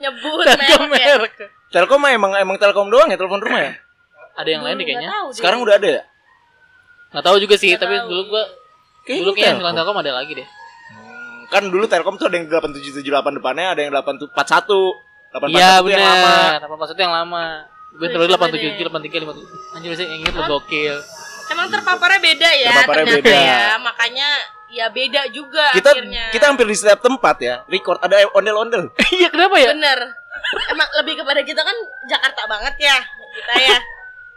Nyebut 0.01 0.45
Telkom 0.49 0.89
merek 0.89 1.05
ya. 1.05 1.15
merek. 1.21 1.33
Telkom 1.69 1.99
mah 2.01 2.09
emang 2.09 2.33
emang 2.41 2.57
Telkom 2.57 2.89
doang 2.89 3.05
ya 3.13 3.21
telepon 3.21 3.37
rumah 3.37 3.69
ya? 3.69 3.71
Ada 4.33 4.49
yang 4.49 4.65
lain 4.65 4.81
deh 4.81 4.85
kayaknya. 4.89 5.09
Sekarang 5.29 5.61
udah 5.61 5.77
ada 5.77 6.01
ya? 6.01 6.03
Nggak 7.13 7.25
tahu 7.29 7.37
juga 7.37 7.55
sih, 7.61 7.77
tapi 7.77 8.01
dulu 8.01 8.33
gua 8.33 8.49
dulu 9.05 9.29
kayaknya 9.37 9.61
Telkom. 9.61 9.97
Ada 10.01 10.09
lagi 10.09 10.41
deh. 10.41 10.47
Hmm, 10.89 11.39
kan 11.53 11.69
dulu 11.69 11.85
Telkom 11.85 12.17
tuh 12.17 12.33
ada 12.33 12.41
yang 12.41 12.49
8778 12.49 13.37
depannya, 13.37 13.77
ada 13.77 13.81
yang 13.85 13.93
8741. 13.93 15.12
841 15.33 15.49
Iya 15.49 15.69
tuh 15.75 15.89
yang 15.89 16.03
lama. 16.03 16.29
benar. 16.29 16.59
Apa 16.61 16.75
maksudnya 16.77 17.03
yang 17.03 17.15
lama? 17.15 17.45
Gue 17.91 18.07
terlalu 18.07 18.29
Coba 18.31 18.45
87 18.47 18.85
83 18.85 19.25
57. 19.25 19.75
Anjir 19.75 19.91
sih 19.95 20.07
inget 20.07 20.31
lo 20.31 20.43
gokil. 20.47 20.95
Emang 21.45 21.67
terpaparnya 21.67 22.19
beda 22.19 22.49
ya 22.49 22.69
Terpaparnya 22.71 23.05
ternyata 23.05 23.21
beda. 23.21 23.37
ya. 23.37 23.61
Makanya 23.77 24.29
ya 24.67 24.85
beda 24.87 25.21
juga 25.29 25.65
Kita 25.71 25.89
akhirnya. 25.91 26.25
kita 26.29 26.45
hampir 26.47 26.65
di 26.65 26.73
setiap 26.73 26.99
tempat 26.99 27.35
ya, 27.37 27.55
record 27.67 27.99
ada 27.99 28.17
ondel-ondel. 28.31 28.89
Iya 29.13 29.29
kenapa 29.29 29.55
ya? 29.57 29.69
Bener. 29.71 29.99
Emang 30.67 30.89
lebih 30.97 31.13
kepada 31.15 31.41
kita 31.41 31.61
kan 31.61 31.77
Jakarta 32.05 32.41
banget 32.45 32.75
ya 32.79 32.97
kita 33.33 33.53
ya. 33.59 33.77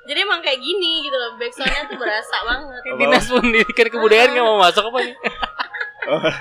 Jadi 0.06 0.18
emang 0.20 0.38
kayak 0.38 0.56
gini 0.56 1.02
gitu 1.02 1.16
loh. 1.16 1.34
Backsoundnya 1.34 1.82
tuh 1.86 1.96
berasa 1.96 2.36
banget. 2.42 2.80
Dinas 2.94 3.24
pendidikan 3.26 3.86
kebudayaan 3.88 4.28
nggak 4.30 4.44
mau 4.44 4.58
masuk 4.60 4.84
apa 4.84 4.98
nih? 5.02 5.14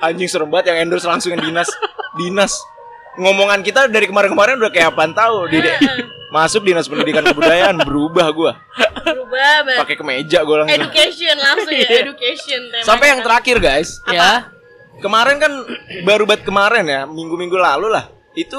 Anjing 0.00 0.28
serem 0.28 0.48
banget 0.48 0.70
yang 0.70 0.84
endorse 0.84 1.04
langsung 1.04 1.32
yang 1.32 1.42
dinas. 1.42 1.70
Dinas. 2.14 2.52
Ngomongan 3.14 3.60
kita 3.62 3.86
dari 3.86 4.04
kemarin-kemarin 4.04 4.58
udah 4.58 4.70
kayak 4.70 4.90
apaan 4.90 5.12
tahu. 5.12 5.46
Di 5.46 5.62
masuk 6.28 6.66
dinas 6.66 6.86
pendidikan 6.86 7.22
kebudayaan 7.22 7.78
berubah 7.78 8.26
gua. 8.30 8.52
Berubah 8.98 9.62
banget. 9.62 9.78
Pakai 9.86 9.96
kemeja 9.96 10.38
gua 10.42 10.56
langsung. 10.62 10.82
Education 10.82 11.36
langsung 11.36 11.70
ya, 11.70 11.86
Iya. 11.86 12.00
education 12.02 12.60
temanya. 12.64 12.84
Sampai 12.84 13.06
yang 13.08 13.20
terakhir 13.22 13.56
guys, 13.58 14.02
Ya. 14.08 14.50
kemarin 14.98 15.38
kan 15.38 15.52
baru 16.02 16.26
banget 16.26 16.42
kemarin 16.42 16.84
ya, 16.84 17.00
minggu-minggu 17.04 17.54
lalu 17.54 17.86
lah. 17.88 18.10
Itu 18.34 18.58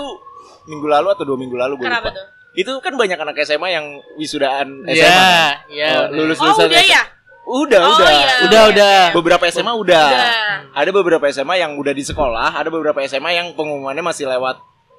minggu 0.65 0.88
lalu 0.88 1.07
atau 1.12 1.24
dua 1.24 1.35
minggu 1.35 1.53
lalu 1.53 1.77
gue 1.77 1.85
Kenapa 1.85 2.09
lupa. 2.09 2.15
tuh? 2.15 2.25
Itu 2.55 2.71
kan 2.79 2.95
banyak 2.95 3.19
anak 3.19 3.35
SMA 3.43 3.67
yang 3.69 3.85
wisudaan 4.15 4.88
SMA. 4.88 4.95
Iya, 4.95 5.12
kan? 5.12 5.51
iya. 5.67 5.88
Oh, 5.91 6.15
lulus 6.15 6.39
Oh 6.39 6.47
lulusan 6.47 6.71
udah 6.71 6.83
ya? 6.88 7.03
Udah, 7.45 7.77
Oh, 7.79 7.93
udah. 7.93 8.09
iya. 8.09 8.35
Udah, 8.43 8.61
udah. 8.67 8.97
Beberapa 9.13 9.45
SMA 9.47 9.69
udah. 9.71 10.05
Udah. 10.09 10.33
Ada 10.73 10.89
beberapa 10.89 11.25
SMA 11.29 11.55
yang 11.55 11.77
udah 11.77 11.93
di 11.93 12.01
sekolah, 12.01 12.51
ada 12.51 12.67
beberapa 12.67 12.97
SMA 13.01 13.31
yang 13.33 13.53
pengumumannya 13.53 14.01
masih 14.01 14.25
lewat 14.25 14.57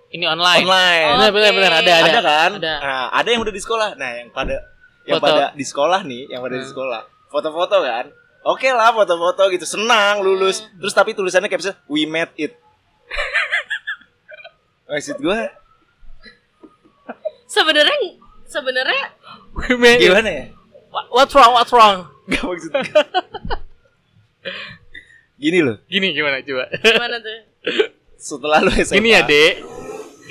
Ini 0.09 0.25
online. 0.25 0.63
online. 0.63 1.07
Benar, 1.13 1.31
benar, 1.33 1.51
benar. 1.53 1.73
Ada, 1.75 1.93
ada. 1.93 2.07
Ada 2.07 2.21
kan? 2.23 2.51
Ada. 2.57 2.75
Nah, 2.79 3.05
ada 3.11 3.29
yang 3.29 3.41
udah 3.43 3.51
di 3.51 3.59
sekolah. 3.59 3.89
Nah, 3.95 4.11
yang 4.15 4.29
pada 4.31 4.57
yang 5.03 5.19
Foto. 5.19 5.27
pada 5.29 5.45
di 5.53 5.65
sekolah 5.65 6.01
nih, 6.03 6.23
yang 6.31 6.41
pada 6.41 6.55
di 6.55 6.63
Hmm. 6.63 6.71
sekolah. 6.71 7.01
Foto-foto 7.27 7.77
kan? 7.81 8.07
Oke 8.47 8.71
lah 8.71 8.91
foto-foto 8.91 9.43
gitu, 9.51 9.67
senang 9.67 10.23
lulus. 10.23 10.63
Hmm. 10.63 10.79
Terus 10.79 10.95
tapi 10.95 11.11
tulisannya 11.13 11.47
caption 11.47 11.75
we 11.87 12.07
made 12.07 12.31
it. 12.39 12.55
Maksud 14.87 15.19
gue 15.19 15.39
Sebenarnya 17.47 17.97
sebenarnya 18.45 19.05
Gimana? 19.67 19.99
gimana 19.99 20.31
ya? 20.99 21.11
What's 21.13 21.33
wrong? 21.33 21.53
What's 21.53 21.73
wrong? 21.73 21.97
Gak 22.31 22.43
maksud 22.43 22.71
gue. 22.71 22.85
Gini 25.37 25.61
loh, 25.61 25.77
Gini 25.87 26.17
gimana 26.17 26.41
coba? 26.41 26.65
gimana 26.73 27.17
tuh? 27.21 27.39
setelah 28.27 28.65
lu 28.65 28.73
SMA. 28.73 28.97
Gini 28.97 29.11
ya, 29.13 29.21
Dek. 29.23 29.53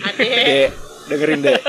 Ade. 0.01 0.25
Dek, 0.25 0.69
dengerin 1.07 1.39
deh. 1.45 1.59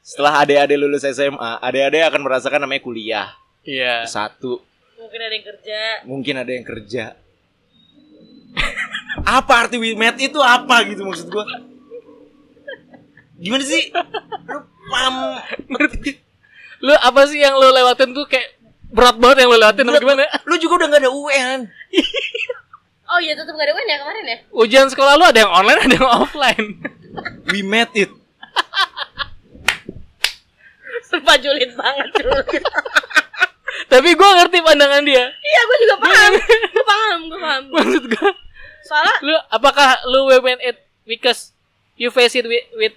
Setelah 0.00 0.46
adik-adik 0.46 0.78
lulus 0.78 1.02
SMA, 1.02 1.58
adik-adik 1.58 2.06
akan 2.06 2.20
merasakan 2.22 2.62
namanya 2.62 2.80
kuliah. 2.80 3.28
Iya. 3.66 4.06
Satu, 4.06 4.62
Mungkin 4.96 5.20
ada 5.20 5.34
yang 5.34 5.44
kerja. 5.44 5.80
mungkin 6.06 6.34
ada 6.38 6.50
yang 6.50 6.62
kerja. 6.64 7.04
apa 9.26 9.52
arti 9.58 9.76
we 9.76 9.92
met 9.92 10.14
itu 10.16 10.38
apa 10.38 10.86
gitu 10.86 11.02
maksud 11.02 11.26
gua? 11.26 11.42
Gimana 13.36 13.64
sih? 13.66 13.90
Lu 14.46 14.58
paham? 14.86 15.14
Ngerti? 15.66 16.10
Lu 16.84 16.92
apa 16.92 17.24
sih 17.28 17.40
yang 17.40 17.56
lu 17.56 17.72
lewatin 17.72 18.12
tuh 18.12 18.28
kayak 18.28 18.56
berat 18.92 19.16
banget 19.16 19.44
yang 19.44 19.50
lu 19.52 19.58
lewatin 19.60 19.88
apa 19.88 19.98
gimana? 20.00 20.24
Lu 20.44 20.54
juga 20.60 20.84
udah 20.84 20.88
gak 20.92 21.02
ada 21.04 21.12
UN. 21.12 21.58
Oh 23.06 23.22
iya 23.22 23.38
tetap 23.38 23.54
gak 23.54 23.70
ada 23.70 23.74
UN 23.78 23.86
ya 23.86 23.96
kemarin 24.02 24.24
ya? 24.26 24.38
Ujian 24.50 24.86
sekolah 24.90 25.14
lu 25.14 25.24
ada 25.30 25.46
yang 25.46 25.52
online, 25.54 25.78
ada 25.78 25.94
yang 25.94 26.10
offline. 26.10 26.66
We 27.54 27.62
met 27.62 27.86
it. 27.94 28.10
Sumpah 31.06 31.38
julid 31.38 31.70
banget 31.78 32.08
julid. 32.18 32.66
Tapi 33.86 34.08
gua 34.18 34.42
ngerti 34.42 34.58
pandangan 34.58 35.06
dia. 35.06 35.22
Iya 35.22 35.60
gue 35.62 35.76
juga 35.86 35.96
paham. 36.02 36.32
Gue 36.66 36.84
paham, 36.84 37.18
gue 37.30 37.38
paham. 37.38 37.62
Maksud 37.78 38.04
gua, 38.10 38.30
Soalnya 38.86 39.14
lu 39.22 39.34
apakah 39.54 40.02
lu 40.10 40.26
went 40.42 40.62
it 40.66 40.82
because 41.06 41.54
you 41.94 42.10
face 42.10 42.34
it 42.34 42.46
with, 42.46 42.66
with 42.74 42.94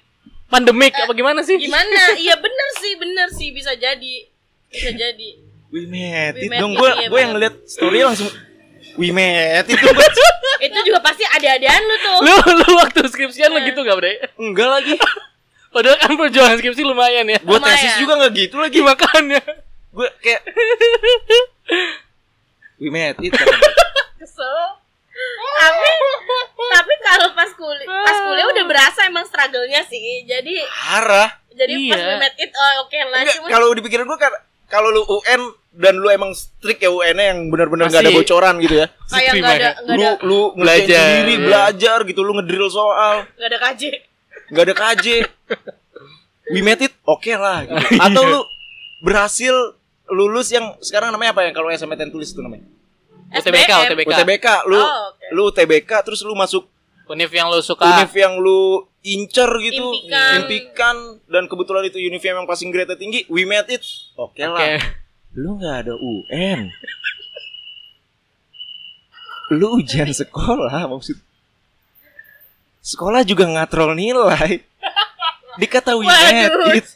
pandemic 0.50 0.91
apa 0.94 1.13
gimana 1.13 1.39
sih? 1.39 1.56
gimana? 1.56 2.13
Iya 2.13 2.36
bener 2.36 2.70
sih, 2.75 2.94
bener 2.96 3.27
sih 3.32 3.50
bisa 3.50 3.72
jadi. 3.74 4.15
Bisa 4.68 4.91
jadi. 4.91 5.29
We 5.70 5.86
met 5.86 6.34
We 6.34 6.41
it 6.44 6.50
met 6.50 6.60
dong. 6.60 6.74
it, 6.74 6.77
Gue 6.77 6.89
iya, 6.91 7.08
gue 7.08 7.20
yang 7.20 7.32
ngeliat 7.32 7.56
story 7.63 8.01
langsung 8.01 8.29
We 8.98 9.10
met 9.10 9.63
it 9.63 9.77
tuh. 9.77 9.86
Gua- 9.88 10.18
Itu 10.60 10.79
juga 10.84 11.00
pasti 11.00 11.24
ada-adaan 11.24 11.82
lu 11.82 11.96
tuh. 12.00 12.18
Lu 12.20 12.34
lu 12.58 12.70
waktu 12.75 13.00
skripsian 13.06 13.48
lu 13.48 13.62
gitu 13.63 13.79
gak, 13.79 13.96
Bre? 13.96 14.18
Enggak 14.36 14.70
lagi. 14.72 14.94
Padahal 15.74 15.96
kan 15.96 16.18
perjuangan 16.18 16.58
skripsi 16.58 16.82
lumayan 16.82 17.29
ya. 17.29 17.38
Gue 17.39 17.62
tesis 17.62 17.94
juga 17.96 18.18
gak 18.20 18.34
gitu 18.34 18.58
lagi. 18.58 18.82
Makanya. 18.89 19.41
Gue 19.89 20.10
kayak 20.20 20.41
We 22.77 22.89
met 22.89 23.20
it. 23.20 23.36
Kesel. 24.18 24.78
Tapi 25.59 25.89
tapi 26.69 26.93
kalau 27.01 27.27
pas 27.33 27.49
kuliah 27.51 27.88
pas 27.88 28.17
kuliah 28.21 28.47
udah 28.47 28.65
berasa 28.65 28.99
emang 29.03 29.25
struggle-nya 29.25 29.81
sih. 29.83 30.23
Jadi 30.23 30.55
Parah. 30.63 31.29
jadi 31.51 31.73
pas 31.85 31.99
Iya. 31.99 32.07
we 32.07 32.15
met 32.17 32.35
it 32.38 32.51
oh, 32.51 32.71
oke 32.81 32.95
lah 32.95 33.19
Enggak, 33.19 33.35
cuma 33.35 33.47
kalau 33.49 33.67
di 33.71 33.81
pikiran 33.81 34.05
gue 34.05 34.15
kan 34.17 34.31
kalau 34.65 34.89
lu 34.89 35.01
UN 35.03 35.41
dan 35.71 35.95
lu 35.95 36.07
emang 36.07 36.31
strict 36.31 36.79
ya 36.79 36.88
UN-nya 36.88 37.25
yang 37.29 37.49
benar-benar 37.49 37.89
nggak 37.89 37.99
ada 38.01 38.13
bocoran 38.13 38.55
gitu 38.59 38.75
ya. 38.77 38.88
kayak 39.11 39.33
nggak 39.35 39.55
ada 39.57 39.69
Lu 39.83 39.93
ada 39.97 40.09
lu 40.21 40.39
ngerjain 40.53 40.61
Belajar, 40.61 41.03
sendiri, 41.03 41.33
iya. 41.33 41.41
belajar 41.41 41.97
gitu, 42.05 42.19
lu 42.21 42.31
ngedrill 42.33 42.69
soal, 42.69 43.15
nggak 43.33 43.49
ada 43.49 43.59
KJ 43.59 43.81
nggak 44.49 44.63
ada 44.63 44.75
KJ. 44.75 45.05
We 46.53 46.61
made 46.61 46.81
it, 46.81 46.93
oke 47.03 47.29
lah. 47.31 47.61
gitu. 47.63 47.77
Atau 48.05 48.23
lu 48.23 48.39
berhasil 48.99 49.53
lulus 50.07 50.49
yang 50.49 50.73
sekarang 50.79 51.09
namanya 51.09 51.31
apa 51.31 51.45
ya 51.45 51.51
kalau 51.51 51.69
SMPTN 51.69 52.09
tulis 52.09 52.25
itu 52.27 52.41
namanya? 52.41 52.65
UTBK, 53.31 53.69
SBM. 53.69 53.83
UTBK. 53.88 54.09
UTBK, 54.12 54.48
lu 54.65 54.75
Oh, 54.75 54.86
oke. 55.09 55.25
lu 55.29 55.41
UTBK 55.48 55.91
terus 56.01 56.21
lu 56.21 56.33
masuk 56.33 56.65
Univ 57.05 57.29
yang 57.29 57.48
lo 57.48 57.57
suka. 57.59 57.81
univ 57.81 58.13
yang 58.13 58.38
lu 58.38 58.59
incer 59.01 59.50
gitu, 59.59 59.81
Impikan. 59.98 60.33
impikan 60.38 60.95
dan 61.25 61.43
kebetulan 61.45 61.81
itu 61.83 61.98
univ 61.98 62.21
yang 62.21 62.45
passing 62.45 62.69
grade 62.69 62.93
tinggi, 62.93 63.25
we 63.25 63.41
made 63.43 63.65
it. 63.67 63.81
Oke 64.13 64.38
Oke. 64.38 64.45
lah. 64.45 64.77
Lu 65.31 65.55
nggak 65.55 65.75
ada 65.83 65.93
UN. 65.95 66.69
Lu 69.51 69.79
ujian 69.79 70.05
sekolah 70.07 70.86
maksud 70.88 71.17
Sekolah 72.79 73.21
juga 73.21 73.43
ngatrol 73.43 73.91
nilai. 73.93 74.62
Dikata 75.57 75.93
we 75.93 76.05
Waduh. 76.05 76.74
it. 76.74 76.88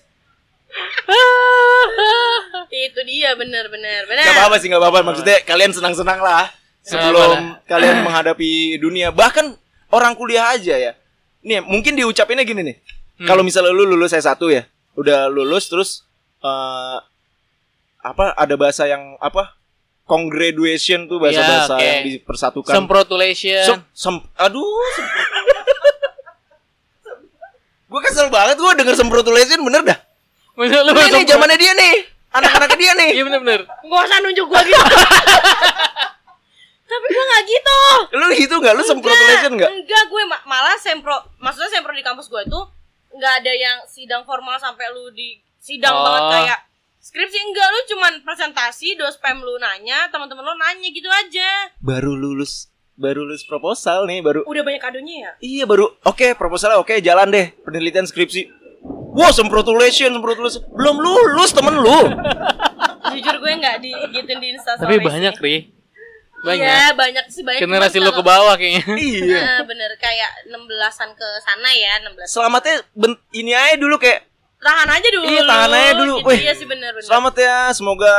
Itu 2.73 2.99
dia 3.05 3.35
bener 3.37 3.69
Gak 3.69 4.33
apa-apa 4.33 4.55
sih 4.59 4.67
gak 4.71 4.81
apa-apa. 4.81 4.99
Maksudnya 5.05 5.37
kalian 5.45 5.71
senang-senang 5.73 6.19
lah 6.19 6.49
Sebelum 6.83 7.63
kalian 7.63 8.03
menghadapi 8.03 8.75
dunia. 8.75 9.15
Bahkan 9.15 9.55
orang 9.95 10.13
kuliah 10.19 10.51
aja 10.51 10.75
ya. 10.75 10.91
Nih 11.43 11.63
mungkin 11.63 11.95
diucapinnya 11.95 12.43
gini 12.43 12.61
nih. 12.63 12.77
Hmm. 13.19 13.27
Kalau 13.29 13.43
misalnya 13.45 13.71
lu 13.71 13.85
lulus 13.85 14.09
S1 14.11 14.35
ya 14.49 14.65
Udah 14.97 15.29
lulus 15.29 15.69
terus 15.69 15.89
eh 16.41 16.97
Apa 18.03 18.33
ada 18.35 18.55
bahasa 18.57 18.89
yang 18.89 19.15
apa 19.21 19.53
Congratulation 20.03 21.07
tuh 21.07 21.21
bahasa-bahasa 21.21 21.77
Ya, 21.77 21.79
oke. 21.79 21.85
yang 21.87 22.03
dipersatukan. 22.03 22.73
Semprotulation. 22.75 23.63
Sem, 23.63 23.79
sem- 23.95 24.25
aduh 24.35 24.65
Gue 27.93 28.01
kesel 28.01 28.27
banget 28.33 28.57
gue 28.57 28.71
denger 28.73 28.97
semprotulation 28.97 29.61
bener 29.63 29.85
dah 29.85 29.99
Maksud 30.53 30.79
lu 30.79 30.91
Ini 30.91 30.93
nih 30.93 31.09
semprot- 31.09 31.29
zamannya 31.29 31.57
dia 31.57 31.73
nih. 31.73 31.93
Anak-anaknya 32.31 32.77
dia 32.77 32.93
nih. 32.95 33.09
Iya 33.11 33.23
bener-bener. 33.23 33.61
gak 33.63 34.01
usah 34.03 34.19
nunjuk 34.19 34.45
gua 34.45 34.61
gitu. 34.61 34.81
Tapi 36.83 37.05
gua 37.07 37.23
nggak 37.25 37.43
gitu. 37.47 37.77
Lu 38.13 38.25
gitu 38.31 38.55
gak? 38.59 38.73
Lu 38.73 38.83
semprotulation 38.83 39.51
gak? 39.55 39.71
enggak 39.71 40.03
gue 40.05 40.23
ma- 40.23 40.43
malah 40.43 40.77
sempro 40.77 41.13
maksudnya 41.37 41.69
sempro 41.71 41.89
di 41.89 42.01
kampus 42.01 42.27
gue 42.27 42.41
itu 42.43 42.59
nggak 43.11 43.33
ada 43.35 43.51
yang 43.51 43.77
sidang 43.87 44.21
formal 44.23 44.57
sampai 44.57 44.89
lu 44.89 45.09
di 45.09 45.37
sidang 45.57 45.89
Oh. 45.91 46.03
banget 46.03 46.23
kayak 46.35 46.59
skripsi 46.99 47.39
enggak. 47.39 47.67
Lu 47.67 47.79
cuman 47.87 48.13
presentasi 48.21 48.93
dospem 48.93 49.37
lu 49.37 49.57
nanya 49.57 50.05
teman-teman 50.07 50.43
lu 50.43 50.55
nanya 50.55 50.87
gitu 50.87 51.09
aja. 51.09 51.73
Baru 51.79 52.13
lulus 52.13 52.69
baru 52.93 53.25
lulus 53.25 53.41
proposal 53.41 54.05
nih 54.05 54.21
baru 54.21 54.45
udah 54.45 54.61
banyak 54.61 54.77
kadonya 54.79 55.15
ya? 55.19 55.31
Iya 55.39 55.63
baru 55.65 55.97
oke 55.99 56.33
proposalnya 56.33 56.77
oke 56.77 56.93
jalan 56.99 57.25
deh 57.27 57.49
penelitian 57.59 58.05
skripsi 58.05 58.45
wow 59.13 59.29
semprotulation 59.29 60.09
semprotulation 60.09 60.61
belum 60.69 60.95
lulus 60.97 61.51
temen 61.51 61.75
lu 61.75 61.99
jujur 63.09 63.35
gue 63.37 63.51
nggak 63.53 63.75
digituin 63.79 64.39
di 64.39 64.47
insta 64.51 64.73
Tapi 64.73 64.97
banyak, 64.97 65.35
Ri. 65.37 65.69
Banyak. 66.41 66.59
Iya 66.59 66.91
banyak 66.91 67.25
sih 67.29 67.39
banyak 67.39 67.61
Generasi 67.61 67.97
lu 67.97 68.11
ke 68.11 68.19
bawah 68.21 68.51
kayaknya. 68.53 68.83
iya 68.99 69.39
Nah, 69.39 69.63
bener 69.63 69.95
kayak 69.95 70.27
16-an 70.45 71.09
ke 71.13 71.27
sana 71.39 71.69
ya 71.71 72.03
16 72.03 72.27
selamatnya 72.27 72.83
ben- 72.91 73.21
ini 73.31 73.53
aja 73.53 73.77
dulu 73.77 73.95
kayak 73.95 74.27
tahan 74.57 74.89
aja 74.89 75.07
dulu 75.09 75.23
Iya, 75.25 75.41
tahan 75.45 75.71
aja 75.71 75.91
dulu. 75.93 76.15
gitu, 76.17 76.27
Weh. 76.27 76.39
iya 76.41 76.51
sih 76.51 76.65
bener 76.65 76.91
bener 76.91 77.05
selamat 77.05 77.33
ya 77.37 77.57
semoga 77.71 78.11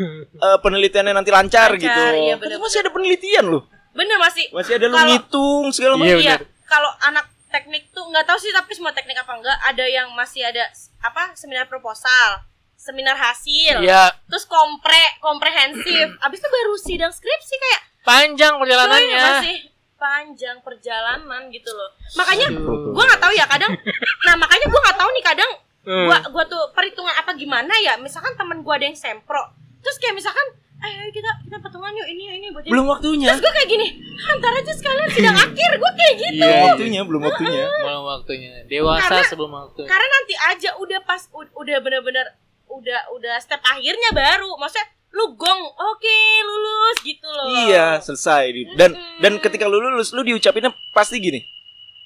eh, 0.44 0.58
penelitiannya 0.58 1.12
nanti 1.12 1.28
lancar, 1.28 1.68
Lancar, 1.68 1.76
gitu 1.76 2.00
iya, 2.00 2.08
Kan 2.32 2.40
bener-bener. 2.40 2.58
masih 2.58 2.78
ada 2.78 2.90
penelitian 2.90 3.44
loh 3.46 3.62
bener 3.90 4.16
masih 4.16 4.44
masih 4.48 4.72
ada 4.74 4.86
lu 4.86 4.96
ngitung 4.96 5.64
segala 5.68 5.94
Iya, 5.94 6.00
macam 6.06 6.18
iya 6.22 6.36
bener. 6.36 6.40
kalau 6.64 6.90
anak 7.02 7.24
teknik 7.58 7.90
tuh 7.90 8.04
nggak 8.04 8.22
tahu 8.22 8.38
sih 8.38 8.50
tapi 8.50 8.70
semua 8.70 8.90
teknik 8.90 9.16
apa 9.16 9.34
enggak 9.34 9.58
ada 9.60 9.84
yang 9.84 10.08
masih 10.12 10.42
ada 10.42 10.62
apa 11.00 11.34
seminar 11.34 11.66
proposal 11.66 12.46
seminar 12.74 13.14
hasil 13.14 13.82
Iya, 13.82 14.14
terus 14.24 14.46
kompre 14.46 14.94
komprehensif 15.18 16.06
abis 16.24 16.38
itu 16.38 16.48
baru 16.48 16.74
sidang 16.76 17.10
skripsi 17.10 17.54
kayak 17.56 17.82
panjang 18.00 18.54
perjalanannya. 18.54 19.18
masih 19.18 19.56
panjang 19.94 20.56
perjalanan 20.62 21.50
gitu 21.50 21.68
loh 21.68 21.90
makanya 22.14 22.46
gua 22.88 23.04
nggak 23.04 23.18
tahu 23.20 23.32
ya 23.34 23.44
kadang 23.44 23.74
nah 24.26 24.34
makanya 24.34 24.66
gua 24.66 24.80
nggak 24.80 24.96
tahu 24.96 25.10
nih 25.12 25.26
kadang 25.26 25.52
Hmm. 25.80 26.04
gua 26.04 26.20
gua 26.28 26.44
tuh 26.44 26.68
perhitungan 26.70 27.16
apa 27.16 27.32
gimana 27.32 27.72
ya 27.78 27.96
misalkan 27.96 28.36
temen 28.36 28.60
gua 28.60 28.76
ada 28.76 28.84
yang 28.84 28.94
sempro 28.94 29.40
terus 29.80 29.96
kayak 29.96 30.12
misalkan 30.12 30.44
ayo 30.78 30.96
ayo 30.96 31.10
kita 31.10 31.30
kita 31.42 31.56
patungan 31.58 31.90
yuk 31.92 32.06
ini 32.08 32.22
ini 32.32 32.46
buat 32.48 32.62
ini." 32.62 32.70
belum 32.70 32.86
waktunya 32.88 33.26
terus 33.28 33.40
gue 33.40 33.52
kayak 33.52 33.68
gini 33.68 33.86
antar 34.24 34.52
aja 34.54 34.72
sekalian 34.72 35.08
sidang 35.08 35.38
akhir 35.44 35.70
gue 35.74 35.92
kayak 35.92 36.14
gitu 36.16 36.38
Iya. 36.40 36.62
waktunya 36.68 37.00
belum 37.02 37.22
waktunya 37.24 37.64
Belum 37.68 38.04
waktunya. 38.06 38.52
Dewasa 38.64 39.02
Karena- 39.04 39.26
sebelum 39.26 39.50
waktunya. 39.52 39.88
karena 39.88 40.06
nanti 40.08 40.34
aja 40.36 40.70
udah 40.76 41.00
pas 41.02 41.22
udah 41.32 41.76
bener-bener 41.78 42.26
udah 42.68 43.00
udah 43.10 43.34
step 43.38 43.58
akhirnya 43.60 44.10
baru 44.12 44.54
maksudnya 44.54 44.86
lu 45.08 45.34
gong 45.34 45.62
oke 45.66 46.18
lulus 46.44 46.96
gitu 47.02 47.26
loh 47.26 47.48
Iya, 47.64 47.98
selesai. 47.98 48.44
Dan 48.76 48.92
Mm-mm. 48.92 49.18
dan 49.18 49.32
ketika 49.38 49.64
lu 49.64 49.80
lulus, 49.80 50.12
lu 50.12 50.20
diucapinnya 50.20 50.68
pasti 50.92 51.16
gini. 51.16 51.40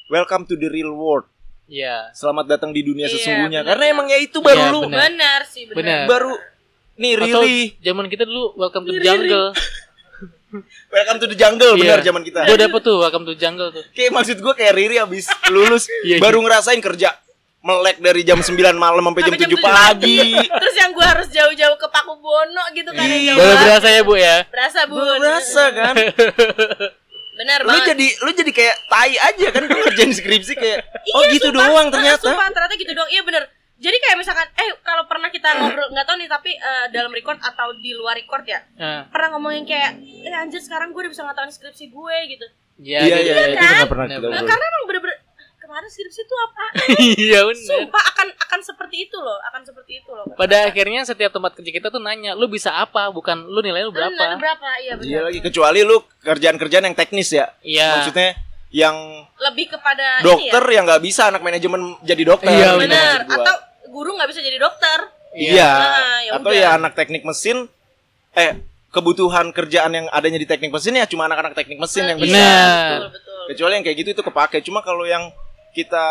Welcome 0.07 0.45
to 0.45 0.55
the 0.55 0.71
real 0.71 0.93
world. 0.93 1.27
Iya. 1.65 2.13
Selamat 2.13 2.47
datang 2.47 2.71
di 2.71 2.81
dunia 2.81 3.05
Iya, 3.05 3.13
sesungguhnya. 3.13 3.61
benar. 3.61 3.71
Karena 3.75 3.85
emang 3.91 4.07
ya 4.07 4.19
itu 4.19 4.39
baru 4.39 4.55
Iya, 4.57 4.71
lu 4.71 4.81
benar. 4.85 4.99
benar 5.03 5.41
sih 5.45 5.63
benar 5.67 5.77
Benar. 5.77 6.01
baru 6.07 6.33
nih 6.95 7.13
Atau 7.17 7.43
Riri. 7.43 7.77
zaman 7.79 8.07
kita 8.07 8.25
dulu 8.25 8.53
welcome 8.55 8.85
to 8.85 8.93
the 8.93 9.01
jungle. 9.01 9.51
Welcome 10.93 11.17
to 11.17 11.27
the 11.27 11.33
jungle 11.35 11.73
benar 11.75 11.99
Iya. 11.99 12.13
zaman 12.13 12.21
kita. 12.21 12.45
Gue 12.45 12.61
dapet 12.61 12.81
tuh 12.83 13.01
welcome 13.01 13.25
to 13.25 13.33
jungle 13.33 13.69
tuh. 13.69 13.81
Kayak 13.91 14.13
maksud 14.13 14.37
gua 14.39 14.53
kayak 14.53 14.77
Riri 14.77 14.97
habis 14.97 15.25
lulus 15.49 15.89
Iya, 16.05 16.05
iya. 16.11 16.17
baru 16.19 16.39
ngerasain 16.39 16.77
kerja 16.79 17.17
melek 17.59 17.97
dari 17.99 18.21
jam 18.21 18.37
9 18.37 18.53
malam 18.75 19.01
sampai 19.03 19.23
jam 19.23 19.33
Sampai 19.33 19.49
7 19.49 19.57
pagi. 19.57 20.21
terus 20.61 20.75
yang 20.77 20.91
gue 20.91 21.07
harus 21.07 21.29
jauh-jauh 21.31 21.77
ke 21.77 21.87
Paku 21.89 22.15
Bono 22.19 22.65
gitu 22.71 22.91
kan 22.91 23.01
Iya. 23.03 23.33
Baru 23.33 23.55
berasa 23.57 23.89
ya 23.89 24.01
bu 24.03 24.15
ya. 24.15 24.37
berasa 24.47 24.79
Baru 24.85 25.13
berasa 25.17 25.63
kan. 25.71 25.95
benar 27.33 27.59
lu 27.59 27.69
banget 27.73 27.89
jadi 27.89 28.07
lu 28.21 28.31
jadi 28.37 28.53
kayak 28.53 28.77
tai 28.87 29.15
aja 29.17 29.47
kan 29.49 29.63
lu 29.63 29.73
ngerjain 29.73 30.13
skripsi 30.13 30.53
kayak 30.53 30.85
oh 31.11 31.23
Iya, 31.23 31.33
gitu 31.33 31.49
sumpah. 31.49 31.65
doang 31.65 31.87
ternyata. 31.89 32.21
sumpah, 32.23 32.47
ternyata 32.47 32.75
gitu 32.77 32.93
doang. 32.93 33.09
Iya 33.09 33.23
bener. 33.25 33.43
Jadi 33.83 33.97
kayak 33.99 34.17
misalkan, 34.17 34.47
eh 34.55 34.71
kalau 34.81 35.05
pernah 35.05 35.27
kita 35.27 35.49
ngobrol 35.53 35.91
nggak 35.91 36.07
tahu 36.07 36.17
nih 36.17 36.31
tapi 36.31 36.51
eh, 36.53 36.87
dalam 36.89 37.11
record 37.11 37.35
atau 37.37 37.75
di 37.77 37.91
luar 37.91 38.15
record 38.15 38.45
ya, 38.45 38.63
Nah, 38.75 39.11
pernah 39.11 39.35
ngomongin 39.35 39.65
kayak, 39.65 39.91
eh 40.23 40.33
anjir 40.33 40.59
sekarang 40.59 40.91
gue 40.91 41.01
udah 41.01 41.11
bisa 41.11 41.23
ngatakan 41.23 41.51
skripsi 41.51 41.87
gue 41.89 42.17
gitu. 42.31 42.47
Iya 42.79 42.99
Iya 43.01 43.17
gitu. 43.17 43.19
iya 43.21 43.35
Iya 43.35 43.47
itu 43.49 43.65
nggak 43.77 43.91
pernah 43.91 44.07
Nah, 44.07 44.13
kita 44.13 44.23
Nah, 44.23 44.31
ngobrol. 44.33 44.49
karena 44.49 44.65
emang 44.65 44.85
bener-bener 44.87 45.17
kemarin 45.59 45.89
skripsi 45.89 46.21
itu 46.21 46.35
apa? 46.39 46.65
Iya 47.19 47.41
benar. 47.43 47.67
Sumpah 47.67 48.03
akan 48.07 48.27
akan 48.41 48.61
seperti 48.63 48.97
itu 49.03 49.17
loh, 49.17 49.39
akan 49.43 49.63
seperti 49.63 49.93
itu 49.97 50.11
loh. 50.11 50.25
Pada 50.33 50.57
akhirnya 50.65 51.01
setiap 51.03 51.31
tempat 51.31 51.53
kerja 51.53 51.71
kita 51.73 51.89
tuh 51.89 51.99
nanya, 51.99 52.33
lu 52.33 52.47
bisa 52.47 52.71
apa? 52.71 53.09
Bukan 53.09 53.47
lu 53.47 53.61
nilai 53.61 53.83
lu 53.83 53.91
Bener, 53.91 54.11
berapa? 54.11 54.39
berapa? 54.39 54.69
Iya 54.79 54.95
Iya 54.95 54.95
benar. 54.97 55.23
lagi 55.27 55.41
kecuali 55.41 55.81
lu 55.81 55.97
kerjaan-kerjaan 56.21 56.85
yang 56.85 56.95
teknis 56.95 57.29
ya. 57.31 57.51
Iya. 57.61 57.89
Maksudnya 57.99 58.31
yang 58.71 58.97
Lebih 59.39 59.67
kepada 59.71 60.23
dokter 60.23 60.63
ini 60.63 60.73
yang 60.73 60.85
nggak 60.87 61.03
bisa 61.03 61.29
anak 61.29 61.41
manajemen 61.41 61.99
jadi 62.01 62.23
dokter. 62.23 62.49
Iya, 62.49 62.69
ya. 62.69 62.79
Bener. 62.79 63.19
gua. 63.23 63.37
Atau 63.37 63.55
guru 63.93 64.17
nggak 64.17 64.27
bisa 64.27 64.41
jadi 64.41 64.57
dokter. 64.57 64.99
iya. 65.33 65.71
Nah, 65.71 66.19
ya 66.23 66.33
Atau 66.35 66.49
udah. 66.49 66.59
ya 66.59 66.69
anak 66.75 66.93
teknik 66.93 67.23
mesin 67.23 67.69
eh 68.33 68.57
kebutuhan 68.89 69.49
kerjaan 69.51 69.93
yang 69.93 70.07
adanya 70.09 70.37
di 70.37 70.45
teknik 70.45 70.69
mesin 70.69 70.93
ya 70.95 71.05
cuma 71.05 71.25
anak-anak 71.25 71.53
teknik 71.53 71.77
mesin 71.77 72.05
yang 72.07 72.17
bisa. 72.17 72.33
Bener. 72.33 72.99
Betul, 72.99 73.09
betul. 73.13 73.41
Kecuali 73.49 73.73
yang 73.75 73.85
kayak 73.85 73.97
gitu 73.99 74.09
itu 74.11 74.23
kepake. 74.23 74.57
Cuma 74.63 74.81
kalau 74.81 75.05
yang 75.05 75.29
kita 75.71 76.05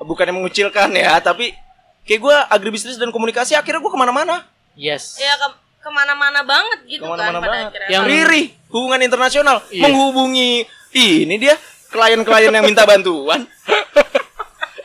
bukannya 0.00 0.34
mengucilkan 0.34 0.90
ya, 0.92 1.18
tapi 1.18 1.54
kayak 2.02 2.20
gua 2.20 2.36
agribisnis 2.48 2.94
dan 2.94 3.10
komunikasi 3.10 3.54
akhirnya 3.54 3.78
gua 3.78 3.90
ke 3.90 4.00
mana-mana. 4.00 4.36
Yes. 4.74 5.14
Ya 5.16 5.34
ke 5.36 5.48
ke 5.78 5.90
mana-mana 5.90 6.42
banget 6.42 6.78
gitu 6.88 7.02
Ke 7.02 7.08
mana-mana 7.08 7.30
kan 7.30 7.38
pada 7.38 7.46
banget. 7.48 7.66
akhirnya. 7.70 7.88
Yang- 7.88 8.06
Riri, 8.08 8.42
hubungan 8.68 9.00
internasional 9.00 9.56
Iya. 9.68 9.82
menghubungi 9.84 10.66
ini 10.92 11.34
dia 11.36 11.54
klien-klien 11.88 12.50
yang 12.50 12.66
minta 12.66 12.82
bantuan. 12.82 13.46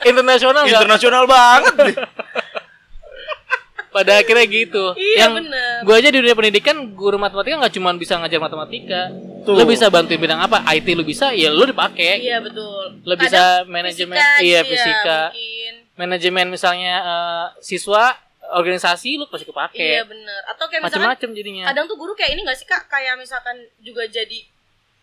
Internasional? 0.06 0.64
Internasional 0.64 1.24
banget 1.26 1.74
deh. 1.76 1.96
Pada 3.90 4.18
akhirnya 4.18 4.46
gitu. 4.50 4.98
Iya, 4.98 5.18
yang 5.22 5.38
bener. 5.38 5.86
gua 5.86 6.02
aja 6.02 6.10
di 6.10 6.18
dunia 6.18 6.34
pendidikan 6.34 6.76
guru 6.92 7.22
matematika 7.22 7.62
nggak 7.62 7.74
cuma 7.78 7.94
bisa 7.94 8.18
ngajar 8.18 8.42
matematika. 8.42 9.14
Tuh. 9.46 9.54
Lu 9.54 9.70
bisa 9.70 9.86
bantuin 9.88 10.18
bidang 10.18 10.42
apa? 10.42 10.66
IT 10.74 10.88
lu 10.92 11.06
bisa, 11.06 11.30
ya 11.30 11.54
lu 11.54 11.62
dipakai. 11.64 12.26
Iya 12.26 12.42
betul. 12.42 13.06
Lo 13.06 13.14
Kadang 13.14 13.22
bisa 13.22 13.42
manajemen- 13.70 14.18
fisika 14.18 14.42
iya, 14.42 14.60
gitu 14.60 14.66
ya, 14.66 14.82
fisika. 14.82 15.20
mungkin. 15.30 15.74
Manajemen 15.94 16.46
misalnya 16.50 16.94
eh, 16.98 17.46
siswa, 17.62 18.18
organisasi 18.52 19.14
lu 19.16 19.30
pasti 19.30 19.46
kepake. 19.46 19.78
Iya 19.78 20.10
bener. 20.10 20.42
Atau 20.50 20.66
kayak 20.68 20.90
Macam-macam 20.90 21.30
jadinya. 21.32 21.64
kadang 21.70 21.86
tuh 21.86 21.94
guru 21.94 22.18
kayak 22.18 22.34
ini 22.34 22.42
gak 22.42 22.58
sih 22.58 22.66
kak? 22.66 22.90
Kayak 22.90 23.14
misalkan 23.16 23.62
juga 23.78 24.10
jadi 24.10 24.42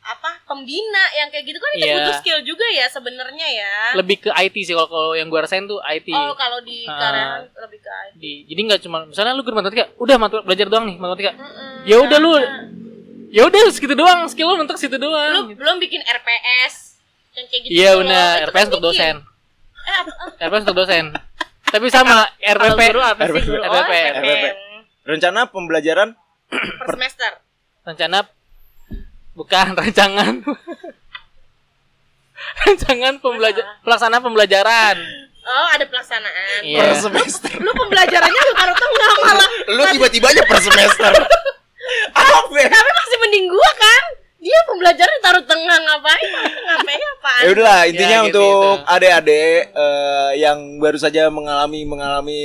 apa 0.02 0.30
pembina 0.44 1.04
yang 1.14 1.28
kayak 1.28 1.44
gitu 1.44 1.56
kan 1.56 1.70
itu 1.72 1.84
Iya. 1.84 1.94
butuh 1.98 2.14
skill 2.18 2.38
juga 2.42 2.66
ya 2.66 2.86
sebenarnya 2.86 3.46
ya 3.46 3.72
lebih 3.94 4.16
ke 4.18 4.30
IT 4.30 4.56
sih 4.62 4.72
kalau 4.72 4.88
kalau 4.88 5.10
yang 5.12 5.28
gua 5.28 5.44
rasain 5.44 5.64
tuh 5.64 5.76
IT 5.82 6.08
oh 6.08 6.32
kalau 6.32 6.56
di 6.60 6.82
karyawan 6.82 7.44
lebih 7.46 7.78
ke 7.78 7.90
Di- 8.16 8.42
jadi 8.46 8.60
nggak 8.64 8.80
cuma 8.80 9.04
misalnya 9.04 9.32
lu 9.32 9.40
ke 9.40 9.50
matematika 9.50 9.92
udah 9.96 10.16
matematika 10.16 10.46
belajar 10.46 10.66
doang 10.66 10.84
nih 10.84 10.96
matematika 10.96 11.32
Mm-mm. 11.34 11.68
Ya 11.82 11.96
udah, 11.98 12.18
lu- 12.18 12.36
Nah, 12.36 12.64
ya 13.30 13.42
udah 13.44 13.60
segitu 13.68 13.92
doang 13.92 14.24
skill 14.26 14.48
lu 14.48 14.56
mentok 14.56 14.76
situ 14.76 14.96
doang 14.96 15.32
lu 15.46 15.54
belum 15.54 15.76
bikin 15.78 16.00
RPS 16.00 16.96
yang 17.32 17.46
kayak 17.46 17.60
gitu 17.62 17.70
iya 17.70 17.90
loh. 17.90 18.02
benar 18.02 18.34
RPS 18.46 18.56
kan 18.56 18.66
untuk 18.66 18.80
bikin. 18.82 18.90
dosen 18.90 19.14
eh, 20.34 20.42
RPS 20.42 20.62
untuk 20.64 20.78
dosen 20.78 21.04
tapi 21.62 21.86
sama 21.88 22.24
RPP 22.56 22.80
guru 22.88 23.00
apa 23.00 23.20
sih 23.22 23.30
RPP. 23.30 23.46
guru 23.46 23.60
oh, 23.60 23.68
RPP. 23.70 23.92
RPP. 24.16 24.44
Rencana 25.02 25.40
pembelajaran 25.46 26.08
per 26.48 26.88
semester 26.90 27.32
rencana 27.82 28.18
bukan 29.40 29.66
rancangan 29.78 30.34
rancangan 32.60 33.14
pembelajar 33.18 33.64
pelaksanaan 33.80 34.20
pembelajaran 34.20 34.96
oh 35.40 35.66
ada 35.70 35.84
pelaksanaan 35.84 36.60
Iya. 36.62 36.78
per 36.78 36.92
semester. 36.98 37.52
lu 37.56 37.70
pembelajarannya 37.72 38.40
lu 38.42 38.52
taruh 38.54 38.76
tengah 38.76 39.10
malah 39.18 39.50
Lu 39.70 39.82
tiba-tiba 39.88 40.26
aja 40.28 40.42
per 40.44 40.60
semester. 40.60 41.12
Apa? 42.12 42.52
ya? 42.54 42.68
tapi 42.68 42.90
masih 42.92 43.16
mending 43.18 43.46
gua 43.48 43.70
kan 43.74 44.02
dia 44.36 44.60
pembelajaran 44.64 45.16
taruh 45.20 45.44
tengah 45.44 45.76
ngapain 45.80 46.28
ngapain 46.62 47.00
apaan 47.10 47.42
Ya 47.42 47.48
udahlah, 47.50 47.80
intinya 47.84 48.16
Ya, 48.16 48.26
gitu, 48.26 48.40
untuk 48.40 48.76
gitu. 48.78 48.88
adik-adik 48.88 49.60
eh, 49.70 50.30
yang 50.38 50.58
baru 50.76 50.96
saja 50.96 51.22
mengalami 51.28 51.80
mengalami 51.84 52.42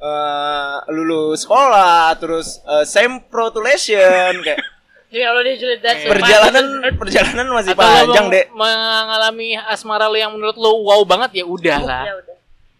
eh, 0.00 0.76
lulus 0.90 1.44
sekolah, 1.44 2.12
terus 2.16 2.60
eh, 2.62 2.84
semprotulation 2.84 4.40
kayak 4.42 4.60
Demi 5.10 5.22
Allah 5.22 5.42
dia 5.42 5.54
dan 5.76 5.94
sumpah. 5.96 6.12
perjalanan 6.14 6.64
perjalanan 6.94 7.46
masih 7.50 7.72
atau 7.72 7.82
panjang, 7.82 8.26
Dek. 8.30 8.46
mengalami 8.52 9.48
asmara 9.60 10.06
lu 10.06 10.14
yang 10.14 10.30
menurut 10.30 10.54
lu 10.54 10.70
wow 10.84 11.02
banget 11.02 11.30
ya 11.34 11.44
udah 11.44 11.78
lah 11.80 12.02
ya 12.04 12.14
udah 12.16 12.36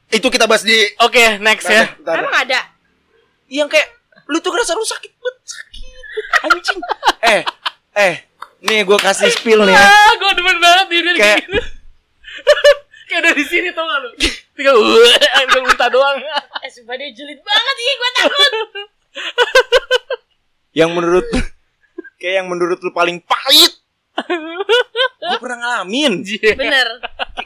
Itu 0.09 0.27
kita 0.27 0.47
bahas 0.47 0.63
di 0.63 0.75
oke 0.97 1.39
next 1.39 1.67
ya 1.67 1.91
Bentar, 1.93 1.99
bentar. 1.99 2.15
emang 2.21 2.37
ada 2.41 2.61
Yang 3.47 3.69
kayak 3.73 3.89
lu 4.25 4.39
tuh 4.39 4.51
ngerasa 4.51 4.73
lu 4.73 4.85
sakit 4.85 5.11
banget, 5.13 5.37
sakit. 5.45 5.83
Anjing. 6.41 6.79
eh, 7.25 7.43
eh, 7.97 8.15
nih 8.61 8.81
gue 8.81 8.95
kasih 8.97 9.27
spill 9.29 9.61
nih 9.61 9.73
ya. 9.73 9.83
ah 9.83 10.13
gue 10.13 10.31
demen 10.33 10.57
banget 10.57 10.87
dia 10.89 11.01
dia 11.01 11.15
Kayak- 11.17 11.43
kayak 11.51 11.67
kayak 13.05 13.21
udah 13.21 13.35
di 13.35 13.45
sini 13.45 13.69
tau 13.71 13.83
gak 13.85 13.99
lu 14.01 14.11
tinggal 14.53 14.75
tinggal 15.41 15.63
muntah 15.65 15.89
doang 15.89 16.15
eh 16.57 16.71
sumpah 16.71 16.95
dia 16.95 17.11
julid 17.11 17.41
banget 17.41 17.77
ih 17.77 17.93
gua 17.93 18.11
takut 18.13 18.53
Yang 20.73 20.91
menurut 20.93 21.27
kayak 22.21 22.35
yang 22.39 22.47
menurut 22.47 22.77
lu 22.79 22.91
paling 22.91 23.19
pahit. 23.19 23.73
Gue 25.21 25.39
pernah 25.39 25.59
ngalamin. 25.59 26.21
Anjir. 26.21 26.53
bener 26.53 26.87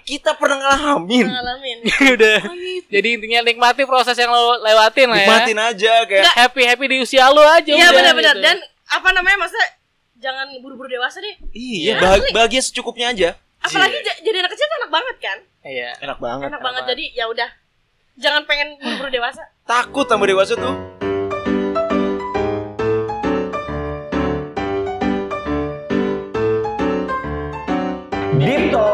Kita 0.02 0.34
pernah 0.34 0.58
ngalamin. 0.58 1.24
ngalamin 1.24 1.78
udah 2.14 2.38
jadi 2.86 3.08
intinya 3.12 3.40
nikmati 3.42 3.82
proses 3.84 4.14
yang 4.14 4.28
lo 4.28 4.58
lewatin 4.58 5.06
lah 5.06 5.16
ya 5.16 5.24
Nikmatin 5.24 5.58
aja 5.58 5.92
kayak 6.04 6.24
happy 6.34 6.62
happy 6.64 6.84
di 6.86 6.96
usia 7.00 7.26
lu 7.28 7.40
aja 7.40 7.70
iya 7.70 7.88
benar-benar 7.88 8.34
gitu. 8.34 8.42
dan 8.42 8.56
apa 8.86 9.08
namanya 9.10 9.38
maksudnya 9.40 9.68
jangan 10.16 10.46
buru-buru 10.58 10.88
dewasa 10.88 11.18
deh 11.18 11.34
Iya, 11.50 11.80
Iya, 11.90 11.94
bah- 11.98 12.32
bahagia 12.32 12.60
secukupnya 12.60 13.10
aja. 13.10 13.28
apalagi 13.58 13.96
j- 13.98 14.20
jadi 14.22 14.36
anak 14.38 14.52
kecil 14.52 14.66
enak 14.76 14.90
banget 14.90 15.16
kan 15.18 15.38
iya 15.62 15.90
Enak 16.00 16.18
banget. 16.18 16.46
enak 16.48 16.60
banget 16.60 16.82
jadi 16.86 17.04
ya 17.14 17.24
udah 17.26 17.48
jangan 18.16 18.42
pengen 18.44 18.68
buru-buru 18.78 19.10
dewasa 19.10 19.42
Takut 19.64 20.04
sama 20.04 20.24
dewasa 20.24 20.52
tuh. 20.54 20.74
Dito, 28.44 28.93